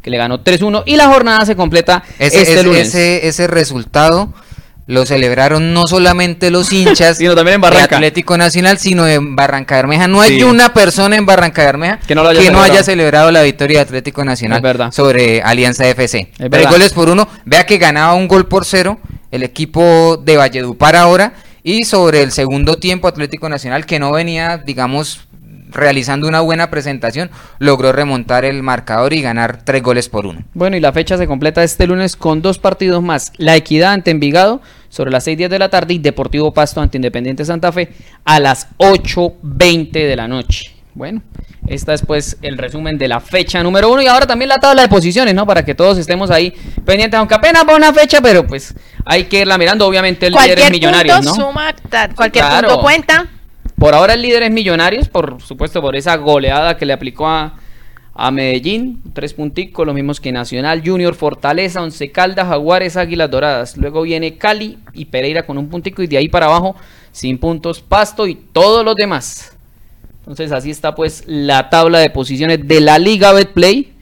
que 0.02 0.10
le 0.10 0.16
ganó 0.16 0.42
3-1. 0.42 0.84
Y 0.86 0.96
la 0.96 1.08
jornada 1.08 1.46
se 1.46 1.58
completa 1.58 2.06
este 2.20 2.64
lunes. 2.64 2.88
Ese, 2.88 3.28
ese 3.28 3.48
resultado 3.48 4.34
lo 4.88 5.06
celebraron 5.06 5.74
no 5.74 5.86
solamente 5.86 6.50
los 6.50 6.72
hinchas 6.74 7.18
sino 7.18 7.36
también 7.36 7.56
en 7.56 7.62
Barranca. 7.62 7.98
Atlético 7.98 8.38
Nacional, 8.38 8.80
sino 8.80 9.08
en 9.08 9.36
Barranca 9.36 9.76
Bermeja. 9.76 10.08
No 10.08 10.22
hay 10.22 10.42
una 10.44 10.74
persona 10.74 11.16
en 11.16 11.26
Barranca 11.26 11.64
Bermeja 11.64 12.00
que 12.08 12.16
no, 12.16 12.28
haya, 12.28 12.84
celebrado 12.84 13.32
la 13.32 13.44
victoria 13.44 13.80
de 13.80 13.82
Atlético 13.84 14.24
Nacional 14.26 14.92
sobre 14.92 15.42
Alianza 15.42 15.88
FC. 15.88 16.32
Tres 16.50 16.70
goles 16.70 16.94
por 16.94 17.10
uno. 17.10 17.28
Vea 17.46 17.66
que 17.66 17.78
ganaba 17.78 18.14
un 18.14 18.28
gol 18.28 18.48
por 18.48 18.66
cero 18.66 18.98
el 19.32 19.44
equipo 19.44 20.18
de 20.18 20.38
Valledupar 20.38 20.96
ahora. 20.96 21.34
Y 21.64 21.84
sobre 21.84 22.24
el 22.24 22.32
segundo 22.32 22.78
tiempo, 22.78 23.10
Atlético 23.10 23.50
Nacional, 23.50 23.86
que 23.86 24.00
no 24.00 24.14
venía, 24.14 24.58
digamos, 24.58 25.28
realizando 25.70 26.28
una 26.28 26.40
buena 26.40 26.70
presentación, 26.70 27.30
logró 27.60 27.92
remontar 27.92 28.46
el 28.46 28.64
marcador 28.64 29.12
y 29.12 29.22
ganar 29.22 29.64
tres 29.64 29.84
goles 29.84 30.08
por 30.08 30.26
uno. 30.26 30.44
Bueno, 30.54 30.78
y 30.78 30.80
la 30.80 30.94
fecha 30.94 31.18
se 31.18 31.28
completa 31.28 31.64
este 31.64 31.88
lunes 31.88 32.16
con 32.16 32.42
dos 32.42 32.58
partidos 32.58 33.04
más. 33.04 33.34
La 33.38 33.58
Equidad 33.58 33.92
ante 33.92 34.12
Envigado 34.12 34.62
sobre 34.90 35.12
las 35.12 35.28
6.10 35.28 35.50
de 35.50 35.60
la 35.60 35.70
tarde 35.70 35.94
y 35.94 36.00
Deportivo 36.00 36.54
Pasto 36.54 36.82
ante 36.82 36.98
Independiente 36.98 37.46
Santa 37.46 37.72
Fe 37.72 37.90
a 38.26 38.40
las 38.40 38.70
8.20 38.78 39.92
de 39.92 40.16
la 40.16 40.28
noche. 40.28 40.74
Bueno, 40.94 41.22
esta 41.68 41.94
es 41.94 42.02
pues 42.02 42.38
el 42.42 42.58
resumen 42.58 42.98
de 42.98 43.08
la 43.08 43.20
fecha 43.20 43.62
número 43.62 43.92
uno 43.92 44.02
y 44.02 44.08
ahora 44.08 44.26
también 44.26 44.50
la 44.50 44.58
tabla 44.58 44.82
de 44.82 44.88
posiciones, 44.88 45.36
¿no? 45.36 45.46
Para 45.46 45.64
que 45.64 45.76
todos 45.76 45.98
estemos 45.98 46.32
ahí 46.32 46.52
pendientes, 46.86 47.20
aunque 47.20 47.36
apenas 47.36 47.66
va 47.68 47.76
una 47.76 47.94
fecha, 47.94 48.20
pero 48.20 48.48
pues 48.48 48.74
hay 49.06 49.26
que 49.26 49.42
irla 49.42 49.58
mirando. 49.58 49.86
Obviamente 49.86 50.28
el 50.28 50.34
líder 50.34 50.60
es 50.60 50.72
Millonarios, 50.72 51.24
¿no? 51.24 51.36
Suma, 51.36 51.76
cualquier 52.16 52.46
punto 52.46 52.82
cuenta. 52.82 53.28
Por 53.78 53.94
ahora 53.94 54.16
el 54.16 54.24
líder 54.24 54.44
es 54.44 54.52
Millonarios, 54.52 55.08
por 55.08 55.40
supuesto, 55.40 55.82
por 55.82 55.96
esa 55.96 56.16
goleada 56.16 56.78
que 56.78 56.86
le 56.86 56.94
aplicó 56.94 57.28
a, 57.28 57.54
a 58.20 58.32
Medellín, 58.32 59.04
tres 59.14 59.36
punticos, 59.36 59.86
los 59.86 59.94
mismos 59.94 60.20
que 60.20 60.32
Nacional, 60.32 60.82
Junior, 60.84 61.14
Fortaleza, 61.14 61.84
Once 61.84 62.12
Caldas, 62.12 62.48
Jaguares, 62.48 62.98
Águilas 62.98 63.30
Doradas. 63.30 63.78
Luego 63.78 64.02
viene 64.02 64.38
Cali 64.38 64.80
y 64.94 65.06
Pereira 65.06 65.46
con 65.46 65.60
un 65.60 65.70
puntico 65.70 66.02
y 66.02 66.08
de 66.08 66.18
ahí 66.18 66.28
para 66.28 66.48
abajo 66.48 66.76
sin 67.12 67.38
puntos 67.38 67.80
Pasto 67.80 68.26
y 68.26 68.34
todos 68.34 68.84
los 68.84 68.96
demás. 68.96 69.56
Entonces 70.20 70.52
así 70.52 70.72
está 70.72 70.96
pues 70.96 71.24
la 71.28 71.70
tabla 71.70 72.00
de 72.00 72.10
posiciones 72.10 72.68
de 72.68 72.82
la 72.82 72.98
Liga 72.98 73.34
Betplay 73.34 73.94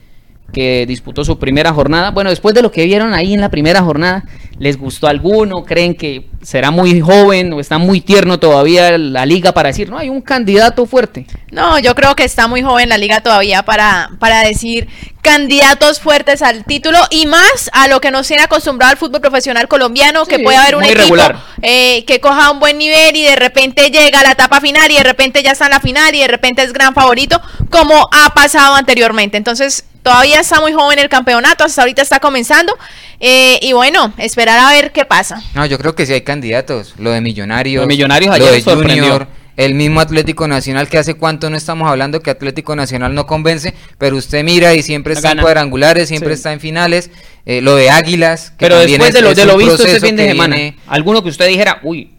que 0.52 0.86
disputó 0.86 1.24
su 1.24 1.38
primera 1.38 1.72
jornada. 1.72 2.10
Bueno, 2.10 2.30
después 2.30 2.54
de 2.54 2.62
lo 2.62 2.70
que 2.70 2.84
vieron 2.84 3.14
ahí 3.14 3.34
en 3.34 3.40
la 3.40 3.50
primera 3.50 3.82
jornada, 3.82 4.24
¿les 4.58 4.78
gustó 4.78 5.06
alguno? 5.06 5.64
¿Creen 5.64 5.94
que 5.94 6.28
será 6.42 6.70
muy 6.70 7.00
joven 7.00 7.52
o 7.52 7.60
está 7.60 7.78
muy 7.78 8.00
tierno 8.00 8.38
todavía 8.38 8.96
la 8.96 9.26
liga 9.26 9.52
para 9.52 9.68
decir, 9.68 9.90
no, 9.90 9.98
hay 9.98 10.08
un 10.08 10.22
candidato 10.22 10.86
fuerte? 10.86 11.26
No, 11.50 11.78
yo 11.78 11.94
creo 11.94 12.16
que 12.16 12.24
está 12.24 12.46
muy 12.46 12.62
joven 12.62 12.88
la 12.88 12.98
liga 12.98 13.20
todavía 13.20 13.64
para, 13.64 14.10
para 14.18 14.40
decir 14.40 14.88
candidatos 15.20 16.00
fuertes 16.00 16.40
al 16.40 16.64
título 16.64 16.98
y 17.10 17.26
más 17.26 17.68
a 17.72 17.88
lo 17.88 18.00
que 18.00 18.12
nos 18.12 18.28
tiene 18.28 18.44
acostumbrado 18.44 18.92
al 18.92 18.96
fútbol 18.96 19.20
profesional 19.20 19.66
colombiano, 19.66 20.24
que 20.24 20.38
puede 20.38 20.56
haber 20.56 20.76
un 20.76 20.84
equipo 20.84 21.16
eh, 21.62 22.04
que 22.06 22.20
coja 22.20 22.50
un 22.50 22.60
buen 22.60 22.78
nivel 22.78 23.16
y 23.16 23.24
de 23.24 23.34
repente 23.34 23.90
llega 23.90 24.20
a 24.20 24.22
la 24.22 24.32
etapa 24.32 24.60
final 24.60 24.90
y 24.90 24.94
de 24.94 25.02
repente 25.02 25.42
ya 25.42 25.50
está 25.50 25.64
en 25.64 25.72
la 25.72 25.80
final 25.80 26.14
y 26.14 26.20
de 26.20 26.28
repente 26.28 26.62
es 26.62 26.72
gran 26.72 26.94
favorito, 26.94 27.42
como 27.70 28.08
ha 28.12 28.30
pasado 28.34 28.76
anteriormente. 28.76 29.36
Entonces, 29.36 29.84
Todavía 30.06 30.38
está 30.38 30.60
muy 30.60 30.72
joven 30.72 31.00
el 31.00 31.08
campeonato, 31.08 31.64
hasta 31.64 31.82
ahorita 31.82 32.00
está 32.00 32.20
comenzando. 32.20 32.78
Eh, 33.18 33.58
y 33.60 33.72
bueno, 33.72 34.12
esperar 34.18 34.56
a 34.56 34.70
ver 34.70 34.92
qué 34.92 35.04
pasa. 35.04 35.42
No, 35.52 35.66
yo 35.66 35.78
creo 35.78 35.96
que 35.96 36.06
sí 36.06 36.12
hay 36.12 36.20
candidatos. 36.20 36.94
Lo 36.96 37.10
de 37.10 37.20
Millonarios. 37.20 37.74
Lo 37.74 37.80
de 37.80 37.86
Millonarios 37.88 38.38
lo 38.38 38.46
de 38.46 38.62
Junior. 38.62 39.26
El 39.56 39.74
mismo 39.74 39.98
Atlético 39.98 40.46
Nacional, 40.46 40.88
que 40.88 40.98
hace 40.98 41.14
cuánto 41.14 41.50
no 41.50 41.56
estamos 41.56 41.90
hablando 41.90 42.20
que 42.20 42.30
Atlético 42.30 42.76
Nacional 42.76 43.16
no 43.16 43.26
convence, 43.26 43.74
pero 43.98 44.16
usted 44.16 44.44
mira 44.44 44.74
y 44.74 44.84
siempre 44.84 45.14
está 45.14 45.32
en 45.32 45.38
cuadrangulares, 45.38 46.06
siempre 46.06 46.34
está 46.34 46.52
en 46.52 46.60
finales. 46.60 47.10
Eh, 47.44 47.60
lo 47.60 47.74
de 47.74 47.90
Águilas. 47.90 48.50
Que 48.50 48.66
pero 48.66 48.78
después 48.78 49.12
de 49.12 49.22
lo, 49.22 49.34
de 49.34 49.44
lo 49.44 49.56
visto 49.56 49.84
este 49.84 49.98
fin 49.98 50.14
de 50.14 50.28
semana, 50.28 50.56
alguno 50.86 51.20
que 51.24 51.30
usted 51.30 51.48
dijera, 51.48 51.80
uy, 51.82 52.12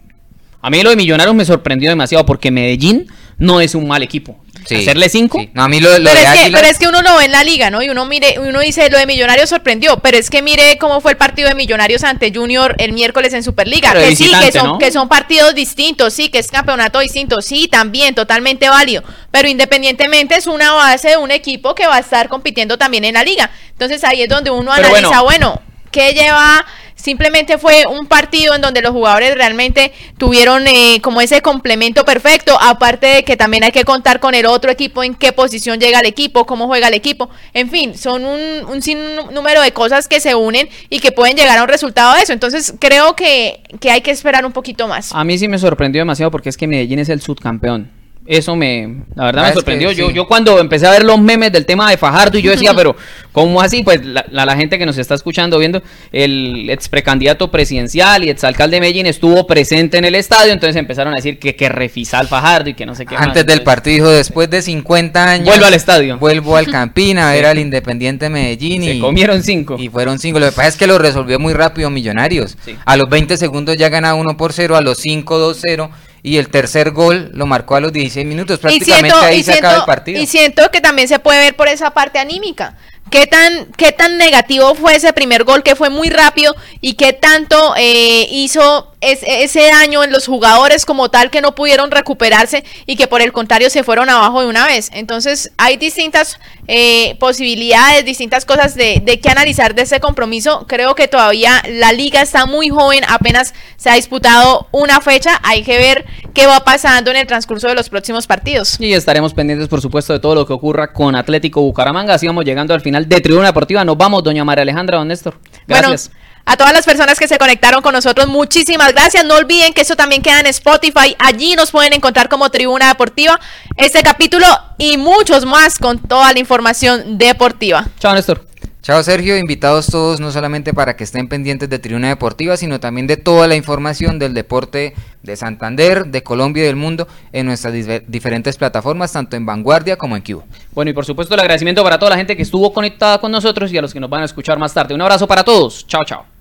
a 0.61 0.69
mí 0.69 0.83
lo 0.83 0.89
de 0.89 0.97
Millonarios 0.97 1.33
me 1.33 1.45
sorprendió 1.45 1.89
demasiado 1.89 2.25
porque 2.25 2.51
Medellín 2.51 3.07
no 3.37 3.61
es 3.61 3.75
un 3.75 3.87
mal 3.87 4.03
equipo. 4.03 4.39
Hacerle 4.65 5.07
cinco. 5.07 5.39
No, 5.53 5.63
a 5.63 5.67
mí 5.69 5.79
lo, 5.79 5.89
pero, 5.91 6.09
es 6.09 6.43
que, 6.43 6.51
pero, 6.51 6.67
es 6.67 6.77
que, 6.77 6.87
uno 6.87 7.01
lo 7.01 7.17
ve 7.17 7.25
en 7.25 7.31
la 7.31 7.43
liga, 7.43 7.69
¿no? 7.69 7.81
Y 7.81 7.89
uno 7.89 8.05
mire, 8.05 8.37
uno 8.39 8.59
dice, 8.59 8.89
lo 8.89 8.97
de 8.97 9.05
Millonarios 9.05 9.49
sorprendió, 9.49 9.99
pero 9.99 10.17
es 10.17 10.29
que 10.29 10.41
mire 10.41 10.77
cómo 10.77 10.99
fue 10.99 11.11
el 11.11 11.17
partido 11.17 11.47
de 11.47 11.55
Millonarios 11.55 12.03
ante 12.03 12.33
Junior 12.33 12.75
el 12.79 12.91
miércoles 12.91 13.33
en 13.33 13.43
Superliga. 13.43 13.93
que 13.93 14.15
sí, 14.15 14.29
que 14.43 14.51
son, 14.51 14.77
que 14.77 14.91
son 14.91 15.07
partidos 15.07 15.55
distintos, 15.55 16.13
sí, 16.13 16.29
que 16.29 16.39
es 16.39 16.51
campeonato 16.51 16.99
distinto, 16.99 17.41
sí, 17.41 17.67
también, 17.69 18.13
totalmente 18.13 18.67
válido. 18.67 19.03
Pero 19.31 19.47
independientemente 19.47 20.35
es 20.35 20.47
una 20.47 20.73
base 20.73 21.09
de 21.09 21.17
un 21.17 21.31
equipo 21.31 21.73
que 21.73 21.87
va 21.87 21.95
a 21.95 21.99
estar 21.99 22.27
compitiendo 22.27 22.77
también 22.77 23.05
en 23.05 23.13
la 23.13 23.23
liga. 23.23 23.49
Entonces 23.69 24.03
ahí 24.03 24.23
es 24.23 24.29
donde 24.29 24.51
uno 24.51 24.71
analiza, 24.71 25.21
bueno, 25.21 25.61
¿qué 25.91 26.13
lleva 26.13 26.65
simplemente 26.97 27.57
fue 27.57 27.83
un 27.89 28.07
partido 28.07 28.53
en 28.53 28.61
donde 28.61 28.81
los 28.81 28.91
jugadores 28.91 29.33
realmente 29.35 29.93
tuvieron 30.17 30.67
eh, 30.67 30.99
como 31.01 31.21
ese 31.21 31.41
complemento 31.41 32.03
perfecto, 32.03 32.57
aparte 32.59 33.07
de 33.07 33.23
que 33.23 33.37
también 33.37 33.63
hay 33.63 33.71
que 33.71 33.85
contar 33.85 34.19
con 34.19 34.35
el 34.35 34.45
otro 34.45 34.69
equipo, 34.69 35.03
en 35.03 35.15
qué 35.15 35.31
posición 35.31 35.79
llega 35.79 35.99
el 35.99 36.05
equipo, 36.05 36.45
cómo 36.45 36.67
juega 36.67 36.89
el 36.89 36.93
equipo, 36.93 37.29
en 37.53 37.69
fin, 37.69 37.97
son 37.97 38.25
un, 38.25 38.39
un 38.67 38.81
sinnúmero 38.81 39.61
de 39.61 39.71
cosas 39.71 40.07
que 40.07 40.19
se 40.19 40.35
unen 40.35 40.67
y 40.89 40.99
que 40.99 41.11
pueden 41.11 41.37
llegar 41.37 41.57
a 41.57 41.63
un 41.63 41.69
resultado 41.69 42.15
de 42.15 42.23
eso, 42.23 42.33
entonces 42.33 42.73
creo 42.79 43.15
que, 43.15 43.61
que 43.79 43.91
hay 43.91 44.01
que 44.01 44.11
esperar 44.11 44.45
un 44.45 44.51
poquito 44.51 44.87
más. 44.87 45.13
A 45.13 45.23
mí 45.23 45.37
sí 45.37 45.47
me 45.47 45.59
sorprendió 45.59 46.01
demasiado 46.01 46.31
porque 46.31 46.49
es 46.49 46.57
que 46.57 46.67
Medellín 46.67 46.99
es 46.99 47.09
el 47.09 47.21
subcampeón. 47.21 47.96
Eso 48.27 48.57
me, 48.57 49.03
la 49.15 49.25
verdad 49.25 49.43
me 49.43 49.47
ah, 49.47 49.53
sorprendió. 49.53 49.91
yo, 49.93 50.11
yo 50.11 50.27
cuando 50.27 50.59
empecé 50.59 50.85
a 50.85 50.91
ver 50.91 51.03
los 51.03 51.17
memes 51.19 51.49
del 51.49 51.65
tema 51.65 51.89
de 51.89 51.95
Fajardo 51.95 52.37
y 52.37 52.41
yo 52.41 52.51
decía, 52.51 52.73
pero 52.75 52.93
¿cómo 53.31 53.61
así? 53.61 53.83
Pues 53.83 54.05
la, 54.05 54.25
la, 54.29 54.55
gente 54.57 54.77
que 54.77 54.85
nos 54.85 54.97
está 54.97 55.15
escuchando, 55.15 55.57
viendo, 55.57 55.81
el 56.11 56.69
ex 56.69 56.89
precandidato 56.89 57.49
presidencial 57.49 58.25
y 58.25 58.29
exalcalde 58.29 58.75
de 58.75 58.81
Medellín 58.81 59.05
estuvo 59.05 59.47
presente 59.47 59.97
en 59.97 60.03
el 60.03 60.13
estadio, 60.13 60.51
entonces 60.51 60.75
empezaron 60.75 61.13
a 61.13 61.15
decir 61.15 61.39
que, 61.39 61.55
que 61.55 61.69
refisal 61.69 62.27
Fajardo 62.27 62.69
y 62.69 62.73
que 62.73 62.85
no 62.85 62.95
sé 62.95 63.05
qué. 63.05 63.15
Antes 63.15 63.45
del 63.45 63.63
partido, 63.63 64.11
después 64.11 64.49
de 64.49 64.61
50 64.61 65.23
años. 65.23 65.47
Vuelvo 65.47 65.65
al 65.65 65.73
estadio. 65.73 66.17
Vuelvo 66.17 66.57
al 66.57 66.67
Campina 66.71 67.29
a 67.29 67.33
ver 67.33 67.45
al 67.45 67.59
Independiente 67.59 68.29
Medellín. 68.29 68.83
Se 68.83 68.99
comieron 68.99 69.41
cinco. 69.41 69.77
Y 69.79 69.87
fueron 69.87 70.19
cinco. 70.19 70.39
Lo 70.39 70.47
que 70.47 70.51
pasa 70.51 70.67
es 70.67 70.75
que 70.75 70.85
lo 70.85 70.97
resolvió 70.97 71.39
muy 71.39 71.53
rápido 71.53 71.89
Millonarios. 71.89 72.57
A 72.83 72.97
los 72.97 73.07
20 73.09 73.37
segundos 73.37 73.77
ya 73.77 73.87
gana 73.87 74.15
1 74.15 74.35
por 74.35 74.51
0, 74.51 74.75
a 74.75 74.81
los 74.81 74.97
5, 74.97 75.53
2-0 75.53 75.89
y 76.23 76.37
el 76.37 76.49
tercer 76.49 76.91
gol 76.91 77.31
lo 77.33 77.45
marcó 77.45 77.75
a 77.75 77.79
los 77.79 77.93
16 77.93 78.25
minutos. 78.25 78.59
Prácticamente 78.59 79.15
ahí 79.17 79.43
se 79.43 79.53
acaba 79.53 79.77
el 79.77 79.85
partido. 79.85 80.21
Y 80.21 80.27
siento 80.27 80.69
que 80.71 80.81
también 80.81 81.07
se 81.07 81.19
puede 81.19 81.39
ver 81.39 81.55
por 81.55 81.67
esa 81.67 81.91
parte 81.91 82.19
anímica. 82.19 82.75
¿Qué 83.09 83.25
tan, 83.25 83.71
¿Qué 83.77 83.93
tan 83.93 84.17
negativo 84.17 84.75
fue 84.75 84.95
ese 84.95 85.13
primer 85.13 85.45
gol 85.45 85.63
que 85.63 85.75
fue 85.75 85.89
muy 85.89 86.09
rápido 86.09 86.55
y 86.81 86.93
qué 86.93 87.13
tanto 87.13 87.73
eh, 87.77 88.27
hizo 88.31 88.93
ese 89.01 89.67
daño 89.67 90.03
en 90.03 90.11
los 90.11 90.25
jugadores 90.25 90.85
como 90.85 91.09
tal 91.09 91.29
que 91.29 91.41
no 91.41 91.53
pudieron 91.53 91.91
recuperarse 91.91 92.63
y 92.85 92.95
que 92.95 93.07
por 93.07 93.21
el 93.21 93.31
contrario 93.31 93.69
se 93.69 93.83
fueron 93.83 94.09
abajo 94.09 94.41
de 94.41 94.47
una 94.47 94.65
vez? 94.65 94.89
Entonces 94.93 95.51
hay 95.57 95.77
distintas 95.77 96.39
eh, 96.67 97.15
posibilidades, 97.19 98.05
distintas 98.05 98.45
cosas 98.45 98.75
de, 98.75 99.01
de 99.03 99.19
que 99.19 99.29
analizar 99.29 99.75
de 99.75 99.83
ese 99.83 99.99
compromiso. 99.99 100.65
Creo 100.67 100.95
que 100.95 101.07
todavía 101.07 101.61
la 101.69 101.91
liga 101.91 102.21
está 102.21 102.45
muy 102.45 102.69
joven, 102.69 103.03
apenas 103.07 103.53
se 103.75 103.89
ha 103.89 103.93
disputado 103.93 104.67
una 104.71 104.99
fecha. 105.01 105.39
Hay 105.43 105.63
que 105.63 105.77
ver 105.77 106.05
qué 106.33 106.47
va 106.47 106.61
pasando 106.61 107.11
en 107.11 107.17
el 107.17 107.27
transcurso 107.27 107.67
de 107.67 107.75
los 107.75 107.89
próximos 107.89 108.27
partidos. 108.27 108.79
Y 108.79 108.93
estaremos 108.93 109.33
pendientes, 109.33 109.67
por 109.67 109.81
supuesto, 109.81 110.13
de 110.13 110.19
todo 110.19 110.35
lo 110.35 110.45
que 110.45 110.53
ocurra 110.53 110.91
con 110.91 111.15
Atlético 111.15 111.61
Bucaramanga. 111.61 112.15
Así 112.15 112.27
vamos 112.27 112.45
llegando 112.45 112.73
al 112.73 112.81
final 112.81 113.07
de 113.07 113.21
Tribuna 113.21 113.47
Deportiva. 113.47 113.85
Nos 113.85 113.97
vamos, 113.97 114.23
doña 114.23 114.43
María 114.43 114.63
Alejandra, 114.63 114.97
don 114.97 115.07
Néstor. 115.07 115.39
Gracias. 115.67 116.11
A 116.47 116.55
todas 116.55 116.71
las 116.71 116.85
personas 116.85 117.19
que 117.19 117.27
se 117.27 117.37
conectaron 117.37 117.81
con 117.81 117.91
nosotros, 117.93 118.27
muchísimas 118.27 118.93
gracias. 118.93 119.25
No 119.25 119.35
olviden 119.35 119.73
que 119.73 119.81
eso 119.81 119.97
también 119.97 120.21
queda 120.21 120.39
en 120.39 120.45
Spotify. 120.45 121.13
Allí 121.19 121.55
nos 121.55 121.71
pueden 121.71 121.91
encontrar 121.91 122.29
como 122.29 122.49
Tribuna 122.49 122.87
Deportiva 122.87 123.37
este 123.75 124.01
capítulo 124.01 124.47
y 124.77 124.95
muchos 124.95 125.45
más 125.45 125.77
con 125.77 125.99
toda 125.99 126.31
la 126.31 126.39
información 126.39 127.17
deportiva. 127.17 127.85
Chao, 127.99 128.13
Néstor. 128.15 128.47
Chao 128.81 129.03
Sergio, 129.03 129.37
invitados 129.37 129.87
todos 129.87 130.21
no 130.21 130.31
solamente 130.31 130.73
para 130.73 130.95
que 130.95 131.03
estén 131.03 131.27
pendientes 131.27 131.69
de 131.69 131.79
Tribuna 131.79 132.07
Deportiva, 132.07 132.55
sino 132.55 132.79
también 132.79 133.07
de 133.07 133.17
toda 133.17 133.45
la 133.49 133.57
información 133.57 134.17
del 134.17 134.33
deporte 134.33 134.93
de 135.23 135.35
Santander, 135.35 136.05
de 136.05 136.23
Colombia 136.23 136.63
y 136.63 136.67
del 136.67 136.77
mundo 136.77 137.09
en 137.33 137.45
nuestras 137.47 137.73
diferentes 138.07 138.55
plataformas, 138.55 139.11
tanto 139.11 139.35
en 139.35 139.45
Vanguardia 139.45 139.97
como 139.97 140.15
en 140.15 140.21
Cubo. 140.21 140.45
Bueno, 140.71 140.91
y 140.91 140.93
por 140.93 141.03
supuesto 141.03 141.33
el 141.33 141.41
agradecimiento 141.41 141.83
para 141.83 141.99
toda 141.99 142.11
la 142.11 142.17
gente 142.17 142.37
que 142.37 142.43
estuvo 142.43 142.71
conectada 142.71 143.17
con 143.19 143.33
nosotros 143.33 143.73
y 143.73 143.77
a 143.77 143.81
los 143.81 143.91
que 143.91 143.99
nos 143.99 144.09
van 144.09 144.21
a 144.21 144.25
escuchar 144.25 144.57
más 144.57 144.73
tarde. 144.73 144.95
Un 144.95 145.01
abrazo 145.01 145.27
para 145.27 145.43
todos. 145.43 145.85
Chao, 145.85 146.05
chao. 146.05 146.36